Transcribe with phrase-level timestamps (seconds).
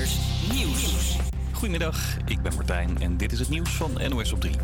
[0.00, 1.16] Nieuws.
[1.52, 4.54] Goedemiddag, ik ben Martijn en dit is het nieuws van NOS op 3.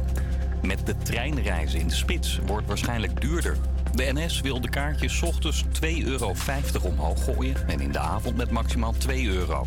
[0.62, 3.57] Met de treinreizen in de spits wordt waarschijnlijk duurder.
[3.95, 6.34] De NS wil de kaartjes ochtends 2,50 euro
[6.82, 9.66] omhoog gooien en in de avond met maximaal 2 euro.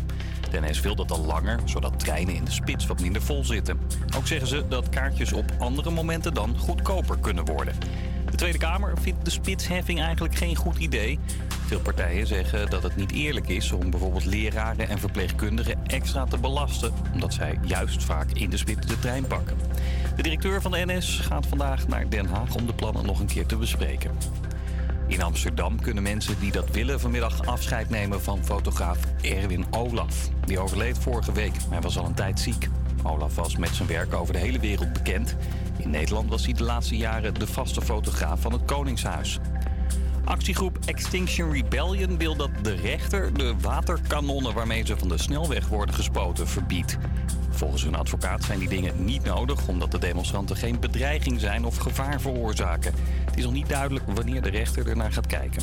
[0.50, 3.78] De NS wil dat al langer, zodat treinen in de spits wat minder vol zitten.
[4.16, 7.74] Ook zeggen ze dat kaartjes op andere momenten dan goedkoper kunnen worden.
[8.40, 11.18] De Tweede Kamer vindt de spitsheffing eigenlijk geen goed idee.
[11.66, 16.38] Veel partijen zeggen dat het niet eerlijk is om bijvoorbeeld leraren en verpleegkundigen extra te
[16.38, 19.56] belasten, omdat zij juist vaak in de spits de trein pakken.
[20.16, 23.26] De directeur van de NS gaat vandaag naar Den Haag om de plannen nog een
[23.26, 24.10] keer te bespreken.
[25.06, 30.28] In Amsterdam kunnen mensen die dat willen vanmiddag afscheid nemen van fotograaf Erwin Olaf.
[30.44, 31.54] Die overleed vorige week.
[31.70, 32.68] Hij was al een tijd ziek.
[33.02, 35.36] Olaf was met zijn werk over de hele wereld bekend.
[35.76, 39.38] In Nederland was hij de laatste jaren de vaste fotograaf van het Koningshuis.
[40.24, 45.94] Actiegroep Extinction Rebellion wil dat de rechter de waterkanonnen waarmee ze van de snelweg worden
[45.94, 46.98] gespoten verbiedt.
[47.50, 51.76] Volgens hun advocaat zijn die dingen niet nodig omdat de demonstranten geen bedreiging zijn of
[51.76, 52.94] gevaar veroorzaken.
[53.24, 55.62] Het is nog niet duidelijk wanneer de rechter ernaar gaat kijken.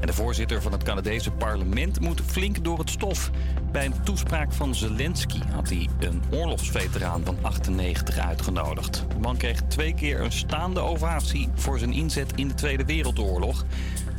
[0.00, 3.30] En de voorzitter van het Canadese parlement moet flink door het stof.
[3.72, 9.04] Bij een toespraak van Zelensky had hij een oorlogsveteraan van 98 uitgenodigd.
[9.08, 13.64] De man kreeg twee keer een staande ovatie voor zijn inzet in de Tweede Wereldoorlog.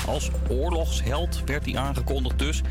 [0.08, 2.62] Als oorlogsheld werd hij aangekondigd dus.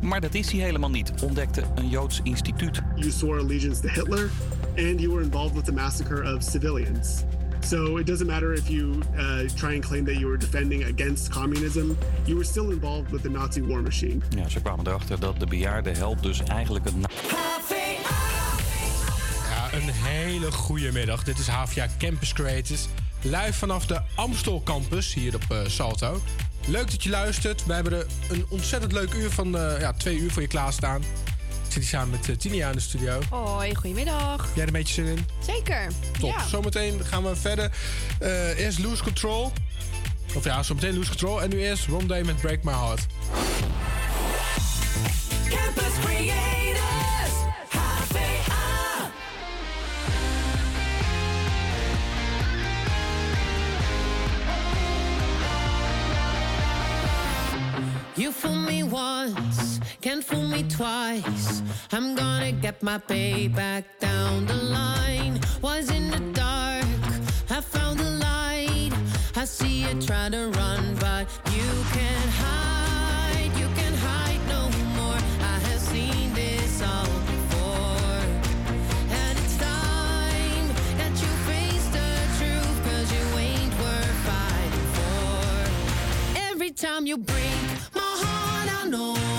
[0.00, 2.80] Maar dat is hij helemaal niet, ontdekte een Joods instituut.
[2.96, 4.30] You swore allegiance to Hitler
[4.76, 7.24] and you were involved with the massacre of civilians.
[7.62, 11.30] So it doesn't matter if you uh, try and claim that you were defending against
[11.30, 14.20] communism, you were still involved with the Nazi war machine.
[14.36, 17.04] Ja, ze kwamen erachter dat de bejaarde held dus eigenlijk een
[19.50, 21.24] Ja, een hele goede middag.
[21.24, 22.88] Dit is HVA Campus Creators.
[23.22, 26.20] Live vanaf de Amstel Campus hier op eh, Salto.
[26.66, 27.66] Leuk dat je luistert.
[27.66, 31.02] We hebben er een ontzettend leuk uur van eh, ja, twee uur voor je klaarstaan.
[31.70, 33.20] Ik zit hier samen met eh, Tinia in de studio.
[33.30, 34.48] Hoi, goedemiddag.
[34.54, 35.26] Jij er een beetje zin in?
[35.38, 35.88] Zeker.
[36.20, 36.30] Top.
[36.30, 36.46] Ja.
[36.46, 37.70] Zometeen gaan we verder.
[38.18, 39.52] Eh, eerst Lose Control.
[40.34, 41.42] Of ja, zometeen Lose Control.
[41.42, 43.06] En nu eerst Rondé met Break My Heart.
[45.48, 47.34] Campus Creators.
[47.68, 49.10] HVA.
[58.14, 61.62] You fool me once, can't fool me twice.
[61.92, 65.40] I'm gonna get my payback down the line.
[65.62, 66.84] Was in the dark,
[67.50, 68.92] I found the light.
[69.36, 73.50] I see you try to run, but you can't hide.
[73.58, 74.62] You can hide no
[74.96, 75.20] more.
[75.40, 78.20] I have seen this all before.
[79.20, 80.66] And it's time
[81.00, 82.78] that you face the truth,
[83.14, 86.50] you ain't worth fighting for.
[86.50, 87.60] Every time you break
[87.94, 88.29] my heart,
[88.90, 89.29] know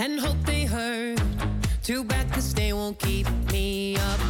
[0.00, 1.20] and hope they hurt.
[1.82, 4.29] Too bad cause they won't keep me up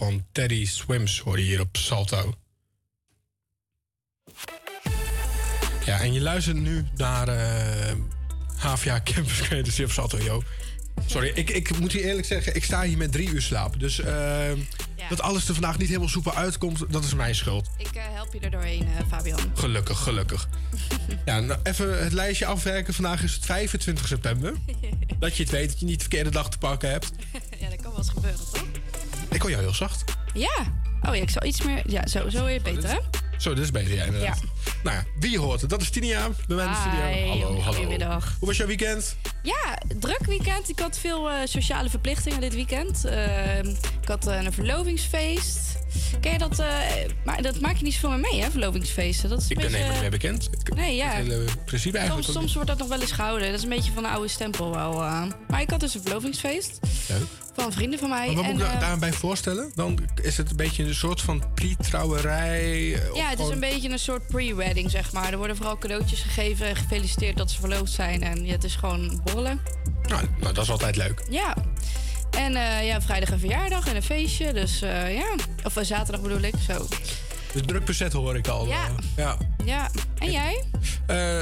[0.00, 2.34] van Teddy Swims hoor je hier op Salto.
[5.84, 7.94] Ja, en je luistert nu naar eh
[8.56, 10.42] HVA Campus Creators hier op Salto, yo.
[11.06, 13.80] Sorry, ik, ik moet je eerlijk zeggen, ik sta hier met drie uur slaap.
[13.80, 14.50] Dus eh,
[15.08, 17.68] dat alles er vandaag niet helemaal soepel uitkomt, dat is mijn schuld.
[17.76, 19.52] Ik eh, help je er doorheen, Fabian.
[19.54, 20.48] Gelukkig, gelukkig.
[21.24, 22.94] Ja, nou, even het lijstje afwerken.
[22.94, 24.54] Vandaag is het 25 september.
[25.18, 27.12] Dat je het weet, dat je niet de verkeerde dag te pakken hebt.
[27.58, 28.40] ja, dat kan wel eens gebeuren?
[29.40, 30.04] Ik hoor jou heel zacht.
[30.34, 30.58] Ja.
[31.08, 31.82] Oh ja, ik zal iets meer...
[31.86, 32.98] Ja, zo, zo weer beter, hè?
[33.38, 34.40] Zo, dit is beter, ja, inderdaad.
[34.82, 37.28] Nou ja, wie hoort het, dat is Tinia bij mij in de studio.
[37.28, 37.72] Hallo, hallo.
[37.72, 38.36] goedemiddag.
[38.38, 39.16] Hoe was jouw weekend?
[39.42, 40.68] Ja, druk weekend.
[40.68, 43.04] Ik had veel eh, sociale verplichtingen dit weekend.
[43.04, 43.58] Eh,
[44.02, 45.78] ik had eh, een verlovingsfeest.
[46.20, 46.58] Ken je dat?
[46.58, 46.68] eh,
[47.24, 49.28] maar dat maak je niet zoveel meer mee, hè, verlovingsfeesten.
[49.28, 50.50] Dat is een Ik ben beetje, helemaal niet meer bekend.
[50.74, 51.08] Nee, ja.
[51.08, 53.46] Het hele principe eigenlijk Soms, wordt dat nog wel eens gehouden.
[53.48, 55.02] Dat is een beetje van een oude stempel wel.
[55.02, 55.22] eh.
[55.48, 56.78] Maar ik had dus een verlovingsfeest.
[57.08, 57.18] Leuk.
[57.54, 58.26] van vrienden van mij.
[58.26, 59.70] Maar wat en, moet ik eh, daarbij voorstellen?
[59.74, 62.94] Dan is het een beetje een soort van pre-trouwerij.
[62.94, 65.30] eh, ja, het is een beetje een soort pre-wedding, zeg maar.
[65.32, 68.22] Er worden vooral cadeautjes gegeven en gefeliciteerd dat ze verloofd zijn.
[68.22, 69.60] En ja, het is gewoon borrelen.
[70.02, 71.22] Nou, nou, dat is altijd leuk.
[71.30, 71.56] Ja.
[72.30, 74.52] En eh, ja, vrijdag een verjaardag en een feestje.
[74.52, 75.34] Dus eh, ja.
[75.64, 76.86] Of eh, zaterdag bedoel ik, zo.
[77.52, 78.66] Dus druk bezet hoor ik al.
[78.66, 78.88] Ja.
[79.16, 79.36] ja.
[79.64, 79.90] Ja.
[80.18, 80.64] En jij?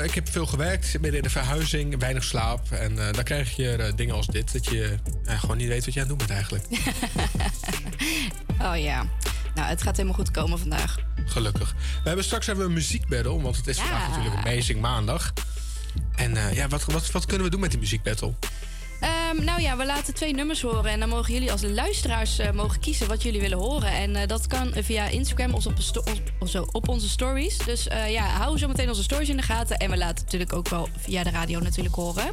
[0.04, 2.70] Ik heb veel gewerkt, midden in de verhuizing, weinig slaap.
[2.70, 6.08] En dan krijg je dingen als dit, dat je gewoon niet weet wat je aan
[6.08, 6.64] het doen bent eigenlijk.
[8.62, 9.06] Oh ja.
[9.54, 10.96] Nou, het gaat helemaal goed komen vandaag.
[11.24, 11.74] Gelukkig.
[12.02, 13.82] We hebben straks hebben we een muziekbattle, want het is Ja.
[13.82, 15.32] vandaag natuurlijk Amazing Maandag.
[16.14, 18.32] En ja, wat, wat, wat kunnen we doen met die muziekbattle?
[19.00, 20.90] Ehm, nou ja, we laten twee nummers horen.
[20.90, 23.90] En dan mogen jullie als luisteraars eh, mogen kiezen wat jullie willen horen.
[23.92, 25.74] En eh, dat kan via Instagram of op,
[26.38, 27.58] of- zo, op onze stories.
[27.58, 29.76] Dus eh, ja, hou zo meteen onze stories in de gaten.
[29.76, 32.26] En we laten natuurlijk ook wel via de radio natuurlijk horen.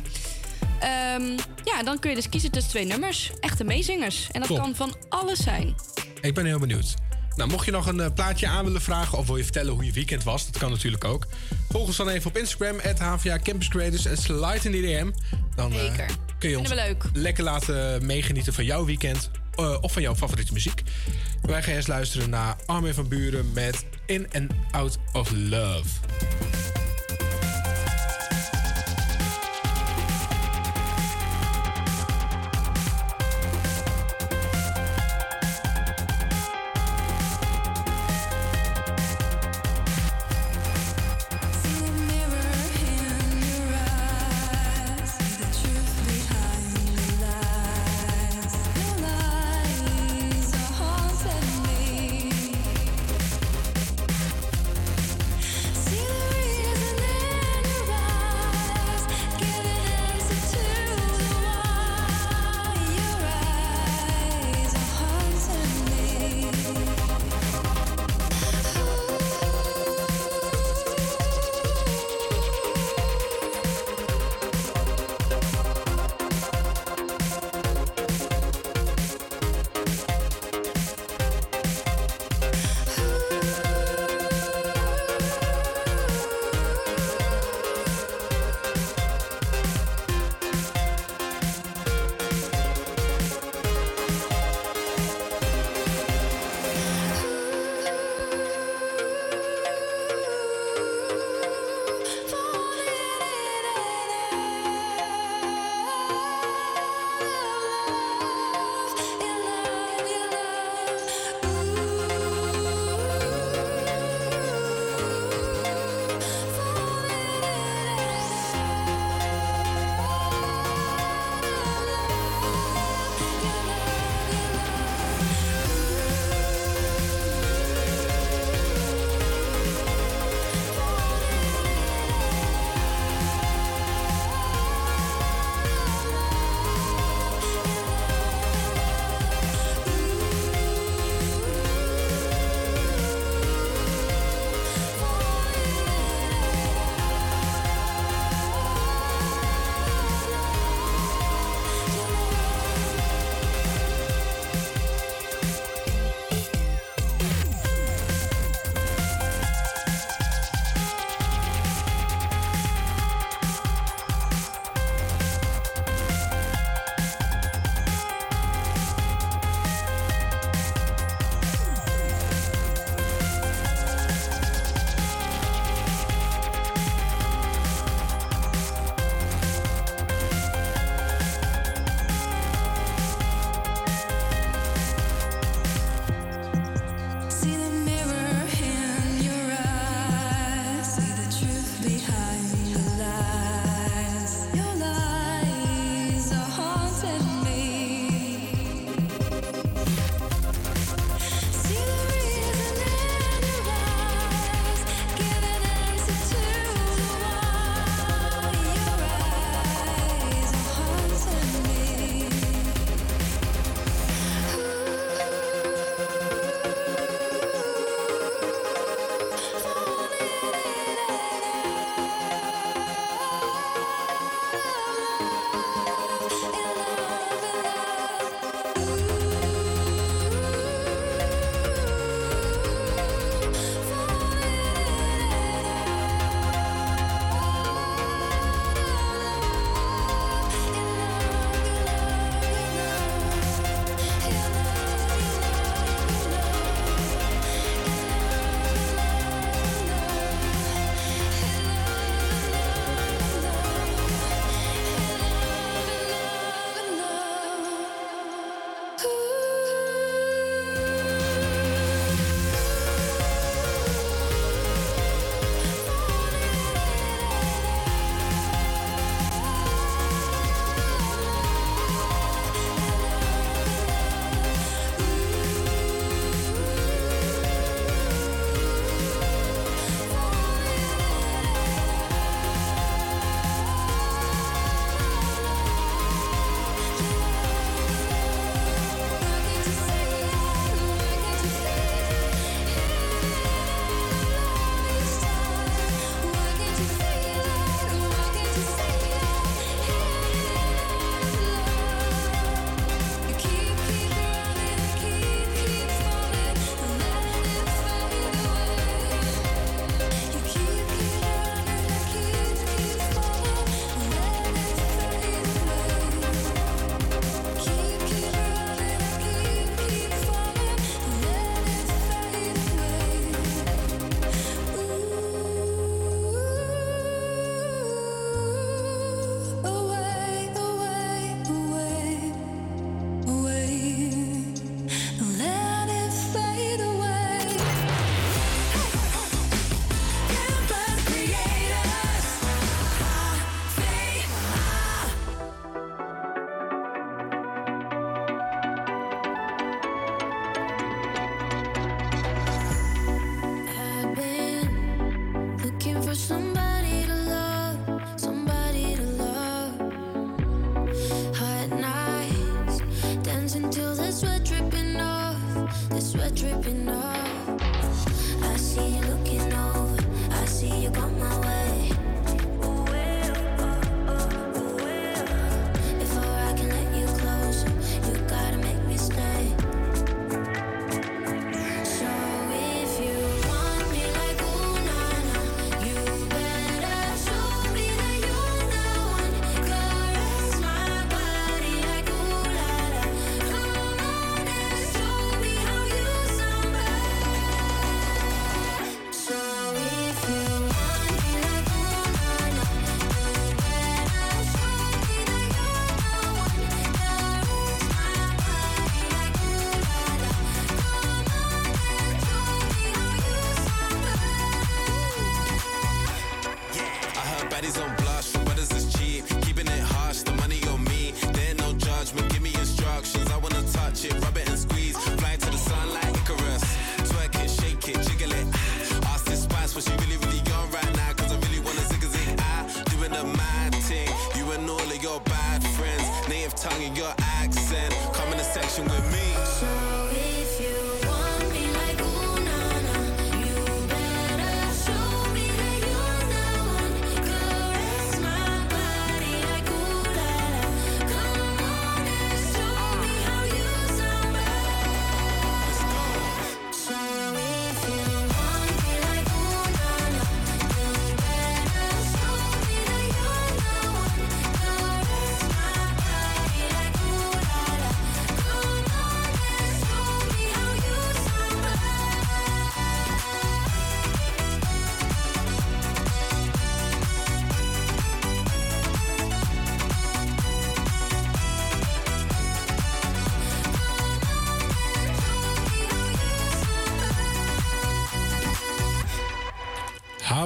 [0.80, 1.24] Ehm,
[1.64, 3.32] ja, dan kun je dus kiezen tussen twee nummers.
[3.40, 4.28] Echte meezingers.
[4.32, 4.58] En dat Top.
[4.58, 5.76] kan van alles zijn.
[6.22, 6.94] Ik ben heel benieuwd.
[7.36, 9.86] Nou, mocht je nog een eh, plaatje aan willen vragen of wil je vertellen hoe
[9.86, 11.28] je weekend was, dat kan natuurlijk ook.
[11.70, 15.12] Volg ons dan even op Instagram, HVA Campus Creators en slide in de DM.
[15.56, 16.06] Dan Zeker.
[16.40, 16.74] kun je ons
[17.14, 20.82] lekker laten meegenieten van jouw weekend eh, of van jouw favoriete muziek.
[21.42, 25.90] Wij gaan eens luisteren naar Armin van Buren met In and Out of Love.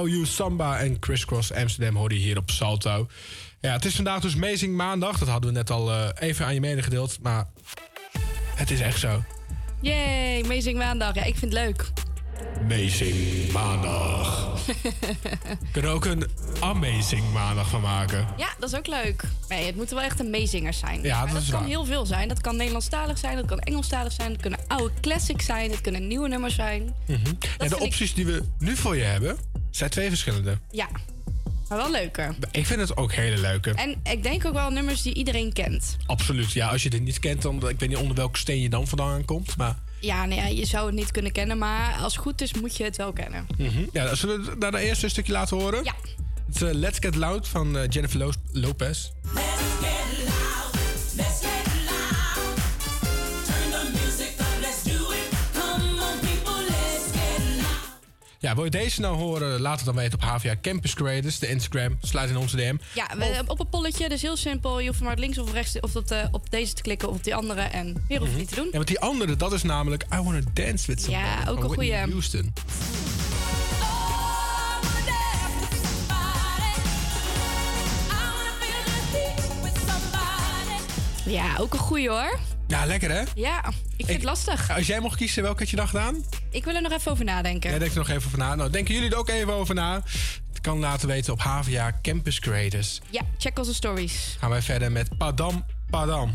[0.00, 3.06] How You Samba en Crisscross Amsterdam hoorde je hier op Salto.
[3.60, 5.18] Ja, het is vandaag dus Amazing Maandag.
[5.18, 7.18] Dat hadden we net al eh, even aan je medegedeeld.
[7.22, 7.46] Maar
[8.54, 9.22] het is echt zo.
[9.80, 11.14] Yay, Amazing Maandag.
[11.14, 11.90] Ja, ik vind het leuk.
[12.60, 14.48] Amazing Maandag.
[15.72, 16.24] Kunnen ook een
[16.60, 18.26] Amazing Maandag van maken.
[18.36, 19.22] Ja, dat is ook leuk.
[19.48, 21.02] Nee, het moeten wel echt amazingers zijn.
[21.02, 21.68] Ja, Maar dat is kan waar.
[21.68, 22.28] heel veel zijn.
[22.28, 26.06] Dat kan Nederlandstalig zijn, dat kan Engelstalig zijn, dat kunnen oude classics zijn, het kunnen
[26.06, 26.94] nieuwe nummers zijn.
[27.06, 29.36] En de ik- opties die we nu voor je hebben,
[29.70, 30.58] zijn twee verschillende.
[30.70, 30.88] Ja,
[31.68, 32.34] maar wel leuker.
[32.50, 33.70] Ik vind het ook hele leuke.
[33.70, 35.96] En ik denk ook wel nummers die iedereen kent.
[36.06, 36.52] Absoluut.
[36.52, 38.86] Ja, als je dit niet kent, dan ik weet niet onder welke steen je dan
[38.86, 39.56] vandaan komt.
[39.56, 42.54] Maar Ja, nee, ja, je zou het niet kunnen kennen, maar als het goed is
[42.54, 43.46] moet je het wel kennen.
[43.58, 43.84] mhm.
[43.92, 45.84] ja, zullen we daar de eerste stukje laten horen?
[45.84, 45.94] Ja.
[46.46, 49.10] Het is eh, Let's Get Loud van eh, Jennifer Lo- Lopez.
[49.34, 49.44] Let's
[49.80, 50.29] get loud.
[58.42, 59.60] Ja, wil je deze nou horen?
[59.60, 61.98] Laat het dan weten op HVA Campus Creators, de Instagram.
[62.00, 62.76] Sluit in onze DM.
[62.94, 64.80] Ja, we, op een polletje, dus heel simpel.
[64.80, 67.34] Je hoeft maar links of rechts of op, op deze te klikken of op die
[67.34, 67.60] andere.
[67.60, 68.64] En meer hoef je niet te doen.
[68.64, 71.74] Ja, want die andere, dat is namelijk I Wanna Dance With Somebody Ja, ook een
[71.74, 71.94] goeie.
[71.94, 72.52] Houston.
[81.24, 82.38] Ja, ook een goeie hoor.
[82.70, 83.22] Ja, lekker hè?
[83.34, 83.64] Ja,
[83.96, 84.70] ik vind het lastig.
[84.70, 86.24] Als jij mocht kiezen, welke had je dan gedaan?
[86.50, 87.70] Ik wil er nog even over nadenken.
[87.70, 88.54] Jij denkt er nog even over na.
[88.54, 90.02] Nou, denken jullie er ook even over na?
[90.48, 93.00] Het kan laten weten op HVA Campus Creators.
[93.10, 94.36] Ja, check onze stories.
[94.38, 96.34] Gaan wij verder met Padam Padam.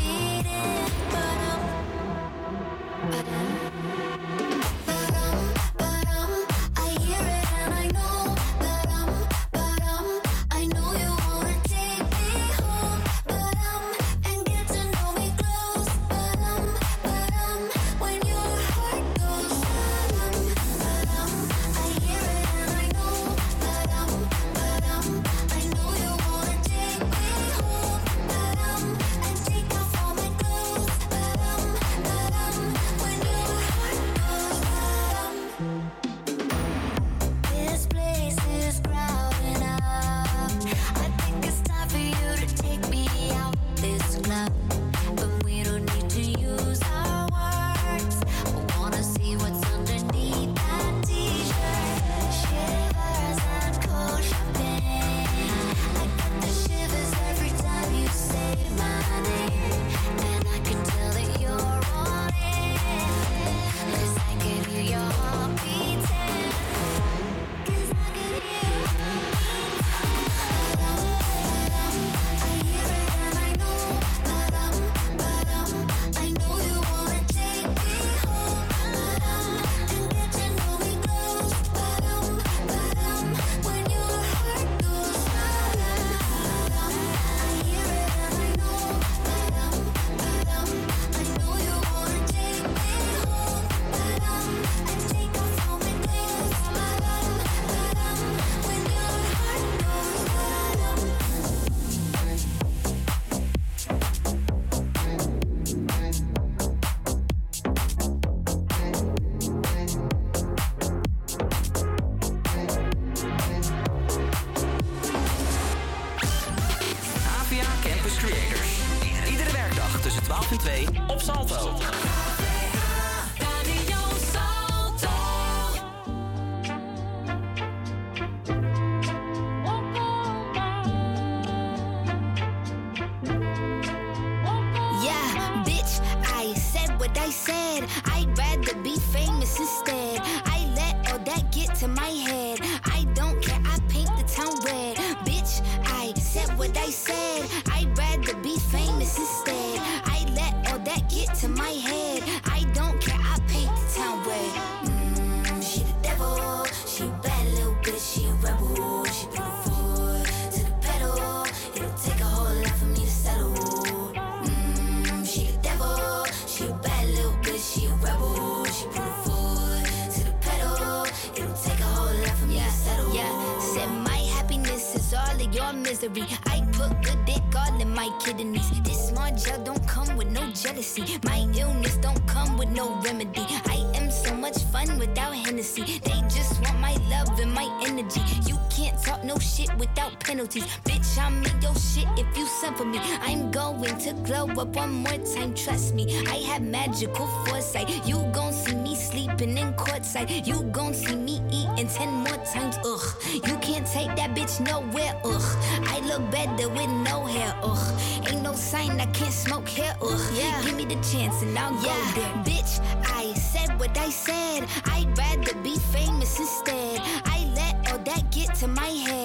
[192.75, 192.99] for me.
[193.21, 196.23] I'm going to glow up one more time, trust me.
[196.27, 197.89] I have magical foresight.
[198.05, 200.45] You gon' see me sleeping in courtside.
[200.45, 203.05] You gon' see me eating ten more times, ugh.
[203.33, 205.57] You can't take that bitch nowhere, ugh.
[205.87, 207.99] I look better with no hair, ugh.
[208.27, 210.21] Ain't no sign I can't smoke here, ugh.
[210.33, 210.61] Yeah.
[210.63, 212.33] Give me the chance and I'll go there.
[212.43, 214.67] Bitch, I said what I said.
[214.85, 216.99] I'd rather be famous instead.
[217.25, 219.20] I let all that get to my head.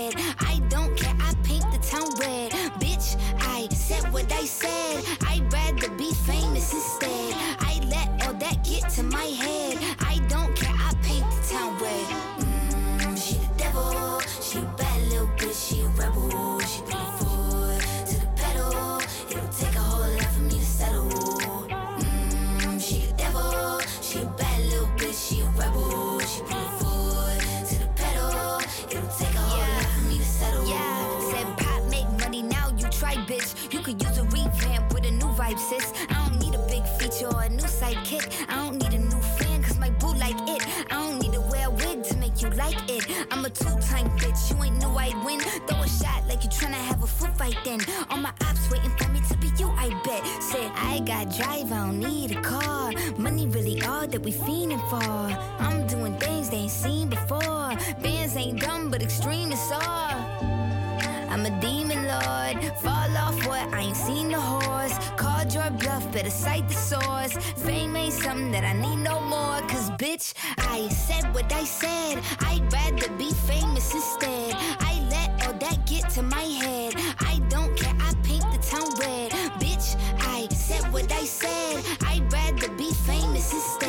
[68.26, 69.60] That I need no more.
[69.68, 72.20] Cause bitch, I said what I said.
[72.40, 74.52] I'd rather be famous instead.
[74.80, 76.94] I let all that get to my head.
[77.20, 79.30] I don't care, I paint the town red.
[79.60, 81.84] Bitch, I said what I said.
[82.04, 83.85] I'd rather be famous instead.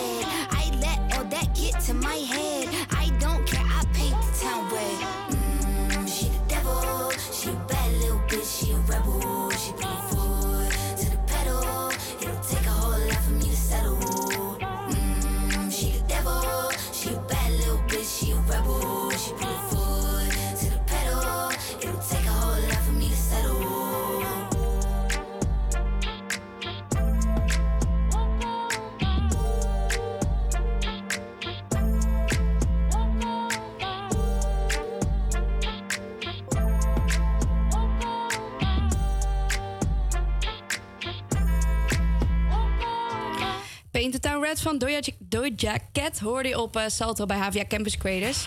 [44.68, 48.46] Van Doja, Doja Cat hoorde je op eh, Salto bij HVA Campus Creators.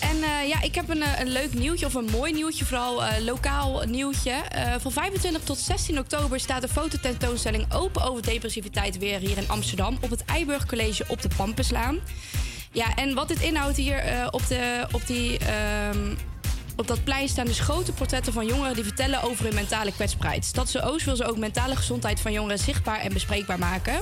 [0.00, 3.04] En eh, ja, ik heb een, eh, een leuk nieuwtje, of een mooi nieuwtje, vooral
[3.04, 4.32] eh, lokaal nieuwtje.
[4.80, 9.98] Van 25 tot 16 oktober staat de fototentoonstelling Open over depressiviteit weer hier in Amsterdam
[10.00, 11.98] op het Eiburg College op de Pampuslaan.
[12.72, 15.38] Ja, en wat dit inhoudt hier op, de, op die.
[15.38, 16.14] ehm,
[16.76, 20.44] op dat plein staan dus grote portretten van jongeren die vertellen over hun mentale kwetsbaarheid.
[20.44, 24.00] Stadse Oost wil ze ook mentale gezondheid van jongeren zichtbaar en bespreekbaar maken.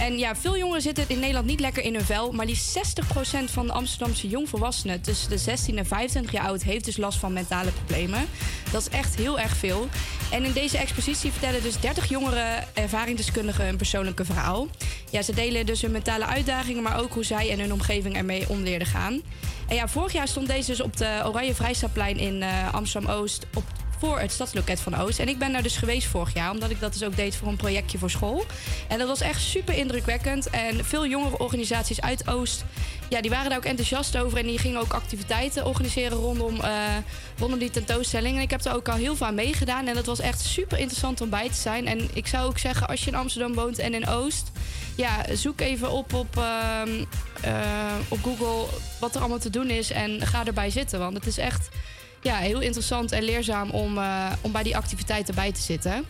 [0.00, 2.32] En ja, veel jongeren zitten in Nederland niet lekker in hun vel.
[2.32, 6.84] Maar liefst 60% van de Amsterdamse jongvolwassenen tussen de 16 en 25 jaar oud heeft
[6.84, 8.26] dus last van mentale problemen.
[8.72, 9.88] Dat is echt heel erg veel.
[10.30, 14.68] En in deze expositie vertellen dus 30 jongeren ervaringsdeskundigen een persoonlijke verhaal.
[15.10, 18.48] Ja, ze delen dus hun mentale uitdagingen, maar ook hoe zij en hun omgeving ermee
[18.48, 19.22] om leerden gaan.
[19.68, 23.46] En ja, vorig jaar stond deze dus op de Oranje Vrijstaatplein in eh, Amsterdam Oost
[23.54, 23.64] op
[24.00, 25.18] voor het stadsloket van Oost.
[25.18, 27.48] En ik ben daar dus geweest vorig jaar, omdat ik dat dus ook deed voor
[27.48, 28.44] een projectje voor school.
[28.88, 30.50] En dat was echt super indrukwekkend.
[30.50, 32.64] En veel jongere organisaties uit Oost,
[33.08, 34.38] ja, die waren daar ook enthousiast over.
[34.38, 36.72] En die gingen ook activiteiten organiseren rondom, eh,
[37.38, 38.36] rondom die tentoonstelling.
[38.36, 39.86] En ik heb er ook al heel veel aan meegedaan.
[39.86, 41.86] En dat was echt super interessant om bij te zijn.
[41.86, 44.50] En ik zou ook zeggen, als je in Amsterdam woont en in Oost,
[44.94, 47.04] ja, zoek even op op, ehm,
[47.40, 48.66] eh, op Google
[49.00, 49.90] wat er allemaal te doen is.
[49.90, 50.98] En ga erbij zitten.
[50.98, 51.68] Want het is echt
[52.22, 56.04] ja, heel interessant en leerzaam om, eh, om bij die activiteiten bij te zitten.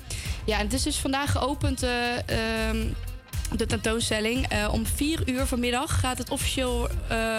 [0.45, 1.83] Ja, en het is dus vandaag geopend.
[1.83, 2.17] eh,
[2.69, 2.87] ehm,
[3.57, 4.49] de tentoonstelling.
[4.49, 6.89] Eh, om 4 uur vanmiddag gaat het officieel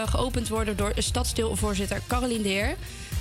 [0.05, 2.75] geopend worden door stadsdeelvoorzitter Caroline de Heer.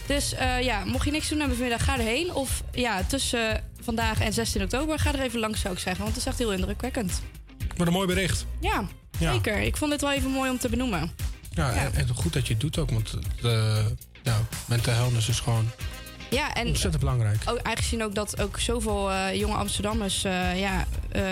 [0.07, 2.35] Dus ja, mocht je niks doen hebben vanmiddag, ga erheen.
[2.35, 6.03] Of ja, tussen vandaag en 16 oktober, ga er even langs zou ik zeggen.
[6.03, 7.21] Want het is echt heel indrukwekkend.
[7.77, 8.47] Wat een mooi bericht.
[8.61, 8.85] Ja,
[9.19, 9.33] Ja.
[9.33, 9.61] zeker.
[9.61, 11.11] Ik vond het wel even mooi om te benoemen.
[11.51, 13.85] Ja, En, en goed dat je het doet ook, want de,
[14.23, 15.71] ja, mental wellness is gewoon
[16.31, 17.43] Ja, en ontzettend belangrijk.
[17.47, 21.23] ook, aangezien ook dat ook zoveel eh, jonge Amsterdammers eh, ja, eh,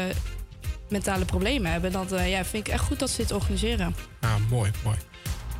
[0.88, 3.94] mentale problemen hebben, dat eh, ja, vind ik echt goed dat ze dit organiseren.
[4.20, 4.96] Ja, mooi, mooi.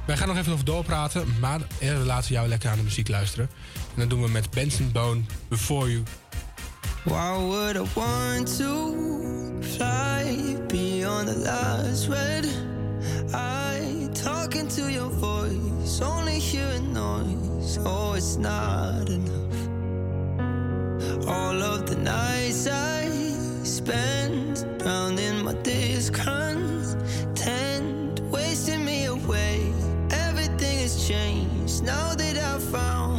[0.06, 3.08] Wij gaan nog even over doorpraten, maar eerst laten we jou lekker aan de muziek
[3.08, 3.50] luisteren.
[3.74, 6.02] En dat doen we met Benson Bone, Before You.
[7.04, 8.94] Why would I want to
[9.60, 12.46] fly beyond the last red
[13.34, 14.08] eye?
[14.14, 17.78] Talking to your voice, only hearing noise.
[17.84, 19.58] Oh, it's not enough.
[21.28, 23.08] All of the nights I
[23.64, 26.96] spent drowned in my discontent,
[28.30, 29.72] wasting me away.
[30.10, 33.17] Everything has changed now that I found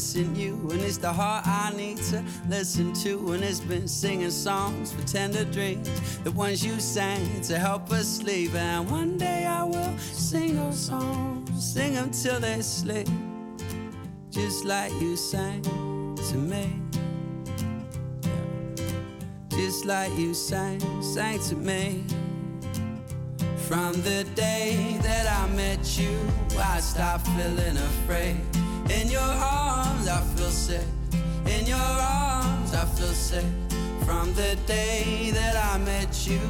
[0.00, 3.32] missing you, and it's the heart I need to listen to.
[3.32, 8.08] And it's been singing songs for tender dreams, the ones you sang to help us
[8.08, 8.54] sleep.
[8.54, 13.08] And one day I will sing those songs, sing them till they sleep,
[14.30, 15.60] just like you sang
[16.30, 16.80] to me.
[19.50, 22.04] Just like you sang, sang to me.
[23.68, 26.16] From the day that I met you,
[26.58, 28.40] I stopped feeling afraid.
[28.90, 29.79] In your arms,
[30.10, 30.84] I feel safe.
[31.46, 33.44] In your arms, I feel safe.
[34.04, 36.40] From the day that I met you,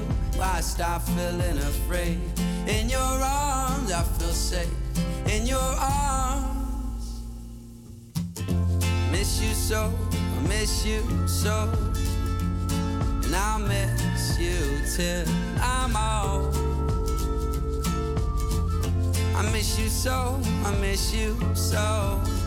[0.40, 2.18] I stopped feeling afraid.
[2.66, 4.72] In your arms, I feel safe.
[5.26, 7.20] In your arms,
[9.10, 11.70] miss miss you so, I miss you so.
[13.24, 15.24] And I'll miss you till
[15.60, 16.56] I'm old.
[19.36, 22.39] I miss you so, I miss you so.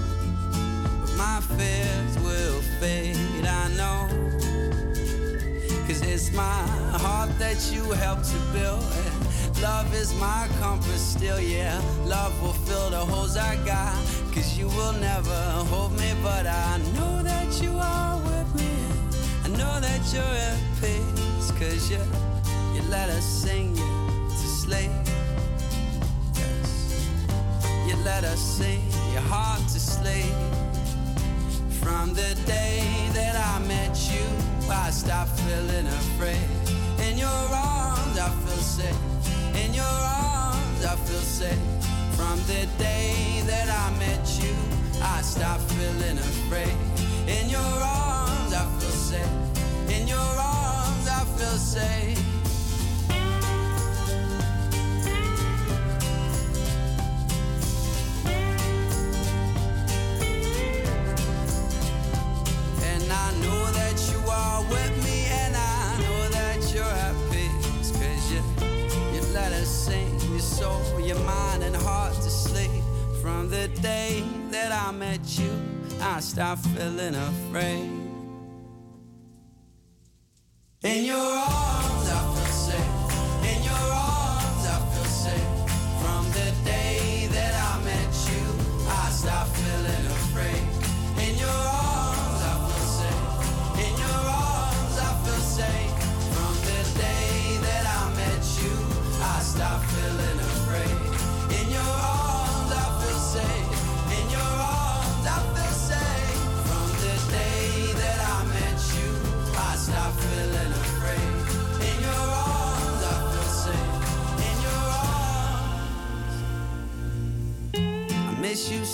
[1.18, 4.08] My fears will fade, I know.
[5.88, 6.64] Cause it's my
[6.98, 8.84] heart that you helped to build.
[9.62, 11.80] Love is my compass still, yeah.
[12.06, 13.96] Love will fill the holes I got.
[14.34, 18.74] Cause you will never hold me, but I know that you are with me.
[19.46, 21.52] I know that you're at peace.
[21.52, 22.00] Cause you,
[22.74, 24.92] you let us sing you to sleep.
[26.34, 27.08] Yes.
[27.88, 28.82] You let us sing
[29.14, 30.63] your heart to sleep.
[31.84, 34.24] From the day that I met you,
[34.72, 36.48] I stopped feeling afraid.
[37.06, 38.96] In your arms, I feel safe.
[39.54, 41.66] In your arms, I feel safe.
[42.16, 44.56] From the day that I met you,
[45.02, 46.78] I stopped feeling afraid.
[47.28, 49.36] In your arms, I feel safe.
[49.90, 52.33] In your arms, I feel safe.
[70.64, 72.84] Soul, your mind, and heart to sleep.
[73.22, 75.52] From the day that I met you,
[76.02, 77.90] I stopped feeling afraid.
[80.84, 82.33] In your arms, I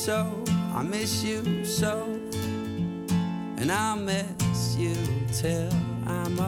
[0.10, 0.44] so,
[0.76, 2.06] I miss you so.
[3.60, 4.96] And miss you
[5.42, 5.70] till
[6.08, 6.40] I'm.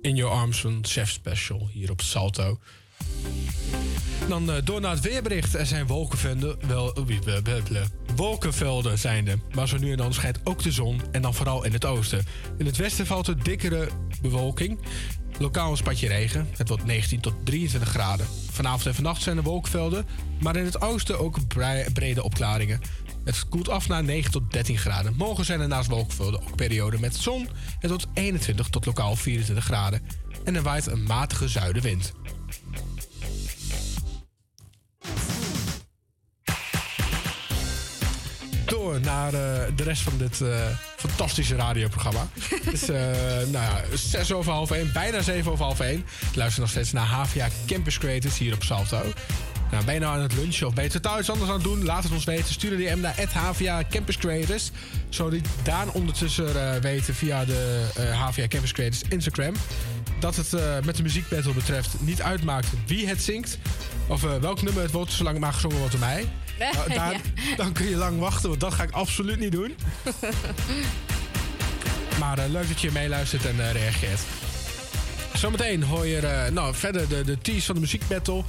[0.00, 2.58] In Your Arms, een chef special hier op Salto.
[4.28, 5.54] Dan eh, door naar het weerbericht.
[5.54, 6.92] Er zijn wolkenvelden, wel,
[7.42, 7.84] ble.
[8.16, 9.38] wolkenvelden zijn er.
[9.54, 11.00] Maar zo nu en dan schijnt ook de zon.
[11.12, 12.24] En dan vooral in het oosten.
[12.58, 13.88] In het westen valt er dikkere
[14.20, 14.78] bewolking.
[15.38, 16.48] Lokaal een spatje regen.
[16.56, 18.26] Het wordt 19 tot 23 graden.
[18.50, 20.06] Vanavond en vannacht zijn er wolkenvelden.
[20.40, 21.38] Maar in het oosten ook
[21.92, 22.80] brede opklaringen.
[23.24, 25.14] Het koelt af naar 9 tot 13 graden.
[25.16, 27.48] Morgen zijn er naast wolkenvelden ook perioden met zon.
[27.78, 30.02] Het wordt 21 tot lokaal 24 graden.
[30.44, 32.12] En er waait een matige zuidenwind.
[38.72, 40.66] Door naar eh, de rest van dit eh,
[40.96, 42.28] fantastische radioprogramma.
[42.64, 43.00] Het is eh,
[43.36, 45.98] nou ja, zes over half één, bijna zeven over half één.
[46.30, 49.02] Ik luister nog steeds naar HVA Campus Creators hier op Salto.
[49.70, 51.64] Nou, ben je nou aan het lunchen of ben je totaal iets anders aan het
[51.64, 51.84] doen?
[51.84, 52.52] Laat het ons weten.
[52.52, 54.70] Stuur een DM naar HVA Campus Creators.
[55.08, 59.54] Zodat Daan ondertussen weten via de HVA Campus Creators Instagram.
[60.20, 60.52] Dat het
[60.84, 63.58] met de muziekbattle betreft niet uitmaakt wie het zingt.
[64.06, 66.28] Of welk nummer het wordt, zolang het maar gezongen wordt door mij.
[66.58, 67.12] Nou, Ja.
[67.56, 69.74] Dan kun je lang wachten, want dat ga ik absoluut niet doen.
[72.18, 74.20] Maar eh, leuk dat je meeluistert en eh, reageert.
[75.34, 78.44] Zometeen hoor je eh, nou, verder de, de tease van de muziekbattle.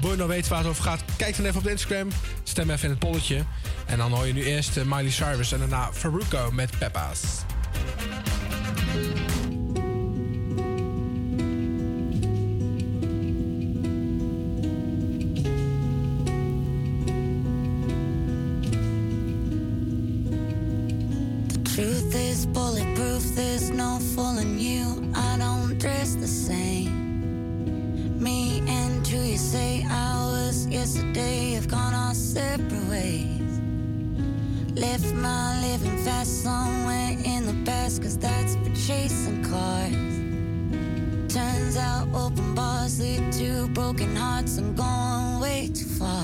[0.00, 1.02] Wil je nou weten waar het over gaat?
[1.16, 2.08] Kijk dan even op de Instagram.
[2.42, 3.44] Stem even in het polletje.
[3.86, 7.20] En dan hoor je nu eerst Miley Cyrus en daarna Faruko met Peppa's.
[34.84, 40.14] Left my living fast somewhere in the past, cause that's for chasing cars.
[41.32, 44.58] Turns out open bars lead to broken hearts.
[44.58, 46.23] I'm going way too far.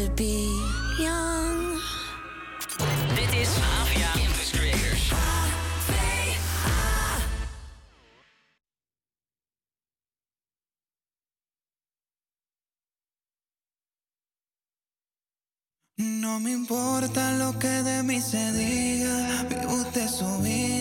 [0.00, 0.48] to be
[0.98, 1.78] young.
[15.98, 20.79] No me importa lo que de mí se diga, vive usted su vida.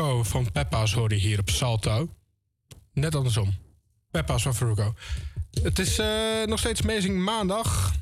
[0.00, 2.08] Van Peppa's hoorde je hier op Salto.
[2.92, 3.54] Net andersom.
[4.10, 4.94] Peppa's van Faruko.
[5.62, 6.08] Het is eh,
[6.46, 7.92] nog steeds Amazing Maandag.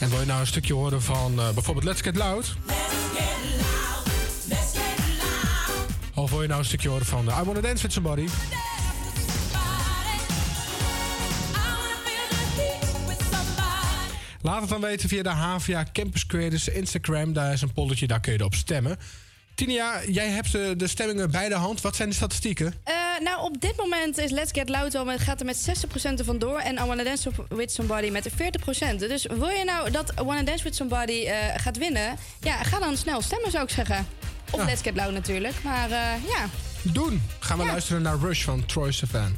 [0.00, 2.56] En wil je nou een stukje horen van eh, bijvoorbeeld Let's Get Loud?
[6.14, 8.26] Of wil je nou een stukje horen van eh, I Wanna Dance With Somebody?
[14.42, 17.32] Laat het dan weten via de HVA Campus Creators Instagram.
[17.32, 18.98] Daar is een polletje, daar kun je op stemmen.
[19.56, 21.80] Tinia, jij hebt de, de stemmingen bij de hand.
[21.80, 22.74] Wat zijn de statistieken?
[22.84, 26.18] Eh, nou, op dit moment is Let's Get Loud wel met, gaat er met 60%
[26.18, 26.58] er vandoor.
[26.58, 28.96] En I Wanna Dance With Somebody met 40%.
[28.96, 32.16] Dus wil je nou dat I Wanna Dance With Somebody eh, gaat winnen?
[32.40, 34.06] Ja, ga dan snel stemmen, zou ik zeggen.
[34.50, 35.54] Of Let's Get Loud natuurlijk.
[35.62, 36.48] Maar eh, ja.
[36.82, 37.22] Doen.
[37.38, 39.36] Gaan we luisteren naar Rush van Troy Sivan.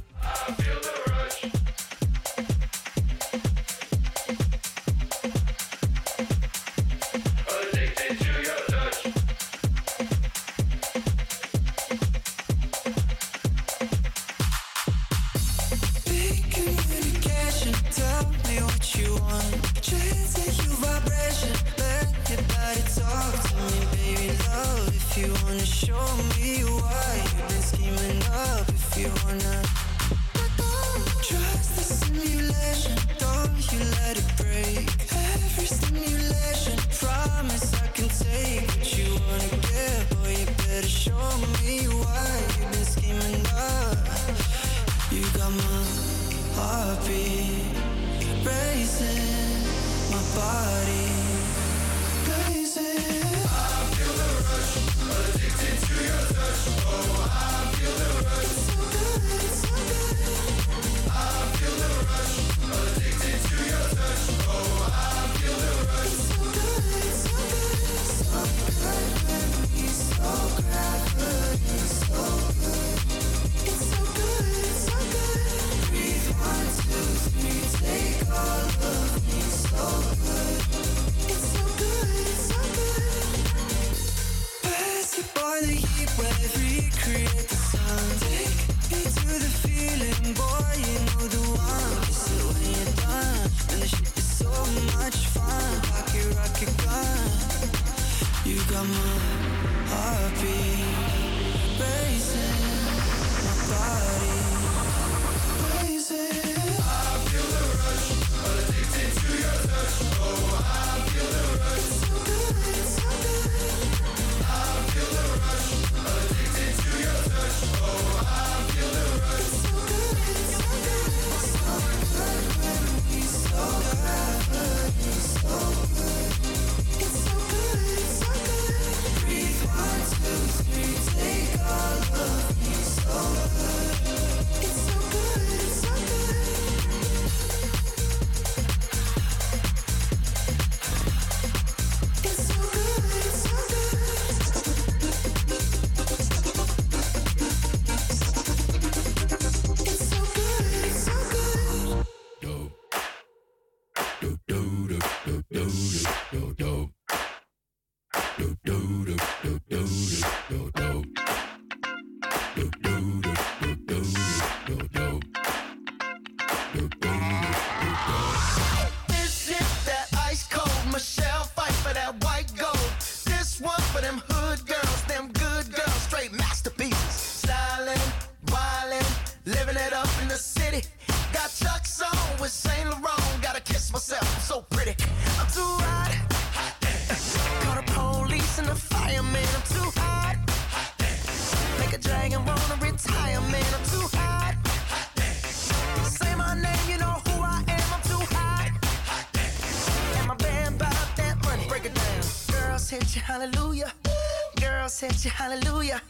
[205.26, 206.00] Hallelujah.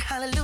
[0.00, 0.35] Hallelujah.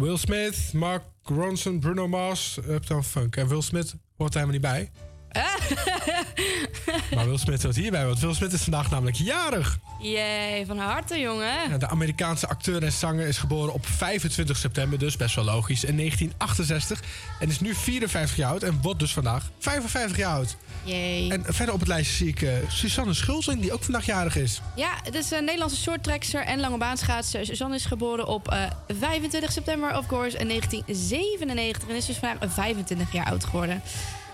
[0.00, 3.36] Will Smith, Mark Ronson, Bruno Mars, Uptown Funk.
[3.36, 5.09] En Will Smith hoort er helemaal niet bij.
[7.14, 9.78] Maar Will Smith hoort hierbij, want Will Smith is vandaag namelijk jarig.
[10.00, 11.70] Jee, van harte, jongen.
[11.70, 15.84] Ja, de Amerikaanse acteur en zanger is geboren op 25 september, dus best wel logisch,
[15.84, 17.00] in 1968.
[17.40, 20.56] En is nu 54 jaar oud en wordt dus vandaag 55 jaar oud.
[20.82, 21.32] Jee.
[21.32, 24.60] En verder op het lijstje zie ik eh, Suzanne Schulzing, die ook vandaag jarig is.
[24.76, 27.46] Ja, het is een Nederlandse shorttrackster en lange baanschaatser.
[27.46, 28.62] Suzanne is geboren op eh,
[28.98, 31.88] 25 september, of course, in 1997.
[31.88, 33.82] En is dus vandaag 25 jaar oud geworden.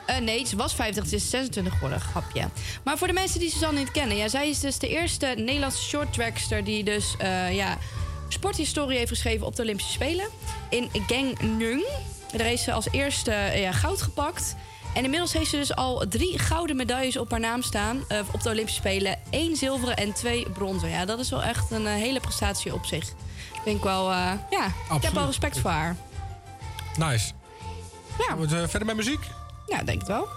[0.07, 2.49] Eh, nee, ze was 50, ze is 26 geworden, grapje.
[2.83, 4.17] Maar voor de mensen die Suzanne niet kennen...
[4.17, 6.65] Ja, zij is dus de eerste Nederlandse shorttrackster...
[6.65, 7.79] die dus eh, ja,
[8.29, 10.27] sporthistorie heeft geschreven op de Olympische Spelen.
[10.69, 11.87] In Gangneung.
[12.37, 14.57] Daar heeft ze als eerste eh, ja, goud gepakt.
[14.95, 18.05] En inmiddels heeft ze dus al drie gouden medailles op haar naam staan...
[18.33, 19.19] op de Olympische Spelen.
[19.31, 20.89] Één zilveren en twee bronzen.
[20.89, 23.09] Ja, dat is wel echt een hele prestatie op zich.
[23.55, 25.97] Ik denk wel, ja, ik heb wel respect voor haar.
[26.99, 27.33] Nice.
[28.29, 28.37] Ja.
[28.37, 29.21] We verder met muziek?
[29.67, 30.29] Ja, denk het wel.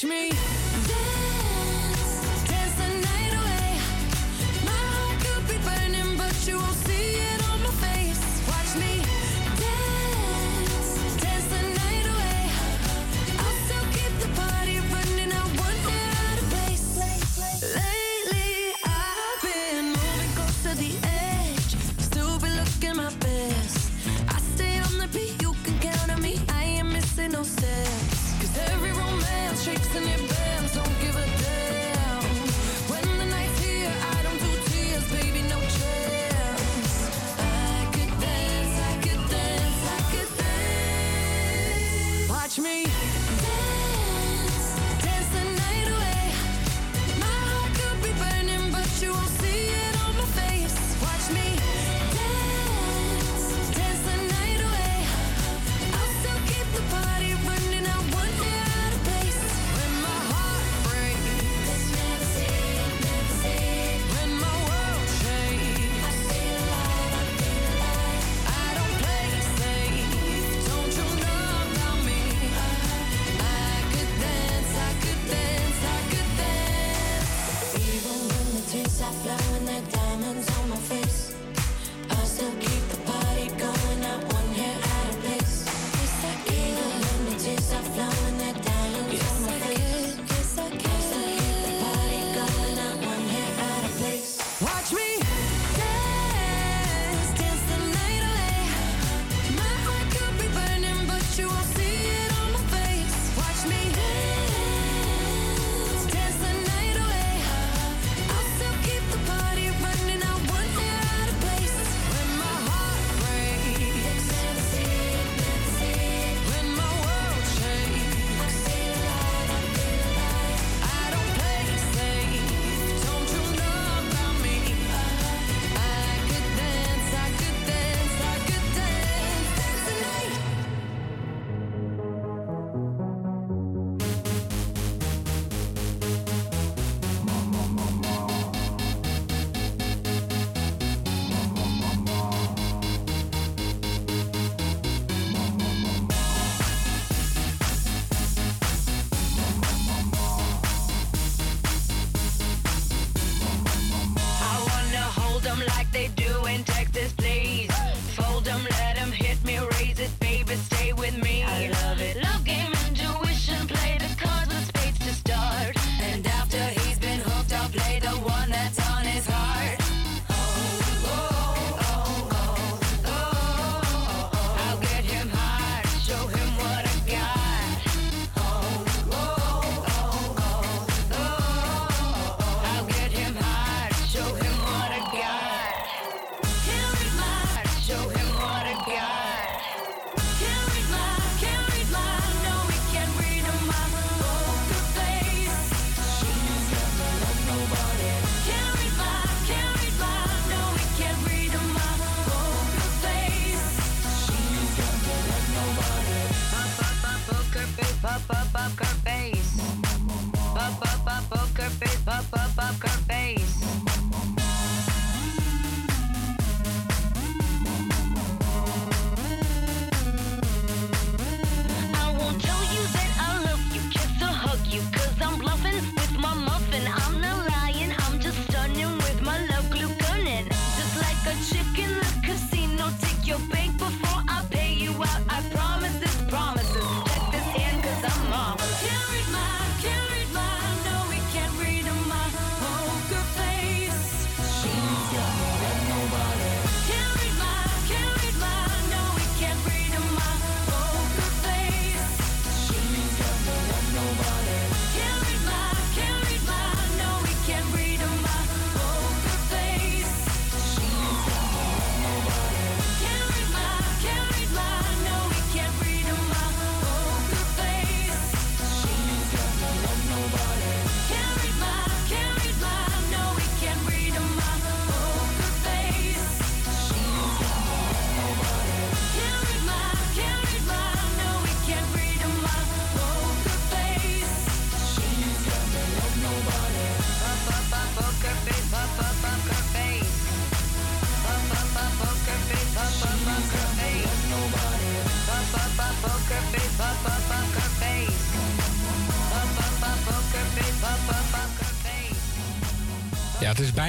[0.00, 0.30] Dance.
[0.30, 0.49] Watch me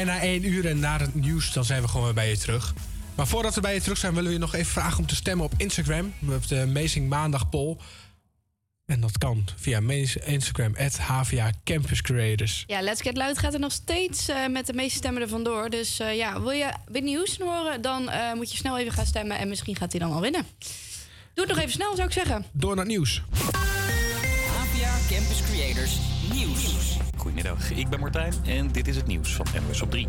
[0.06, 2.74] bijna één uur en na het nieuws dan zijn we gewoon weer bij je terug.
[3.16, 5.16] Maar voordat we bij je terug zijn, willen we je nog even vragen om te
[5.16, 6.14] stemmen op Instagram.
[6.20, 7.78] We hebben de Amazing Maandag poll.
[8.86, 9.80] En dat kan via
[10.26, 12.64] Instagram, HVA Campus Creators.
[12.68, 15.70] Ja, Let's Get Loud gaat er nog steeds eh, met de meeste stemmen er vandoor.
[15.70, 19.06] Dus eh, ja, wil je Whitney Houston horen, dan eh, moet je snel even gaan
[19.06, 19.38] stemmen.
[19.38, 20.46] En misschien gaat hij dan al winnen.
[21.34, 22.46] Doe het nog even snel, zou ik zeggen.
[22.52, 23.22] Door naar het nieuws.
[24.54, 25.98] APA Campus Creators
[26.34, 26.98] Nieuws.
[27.22, 30.08] Goedemiddag, ik ben Martijn en dit is het nieuws van NWS op 3.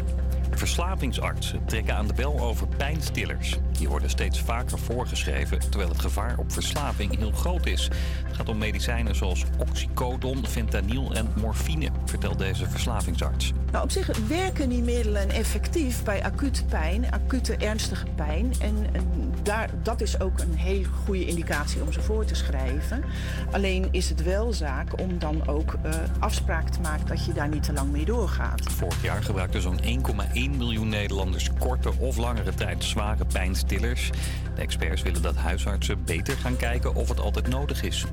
[0.50, 3.58] Verslavingsartsen trekken aan de bel over pijnstillers.
[3.83, 7.89] Die worden steeds vaker voorgeschreven, terwijl het gevaar op verslaving heel groot is.
[8.24, 13.53] Het gaat om medicijnen zoals oxycodon, fentanyl en morfine, vertelt deze verslavingsarts.
[13.72, 18.53] Nou, op zich werken die middelen effectief bij acute pijn, acute ernstige pijn.
[18.61, 23.05] En, en daar, dat is ook een heel goede indicatie om ze voor te schrijven.
[23.51, 27.49] Alleen is het wel zaak om dan ook eh, afspraak te maken dat je daar
[27.49, 28.72] niet te lang mee doorgaat.
[28.72, 33.24] Vorig jaar gebruikten zo'n 1,1 miljoen Nederlanders korte of langere tijd zware
[33.80, 38.04] De experts willen dat huisartsen beter gaan kijken of het altijd nodig is.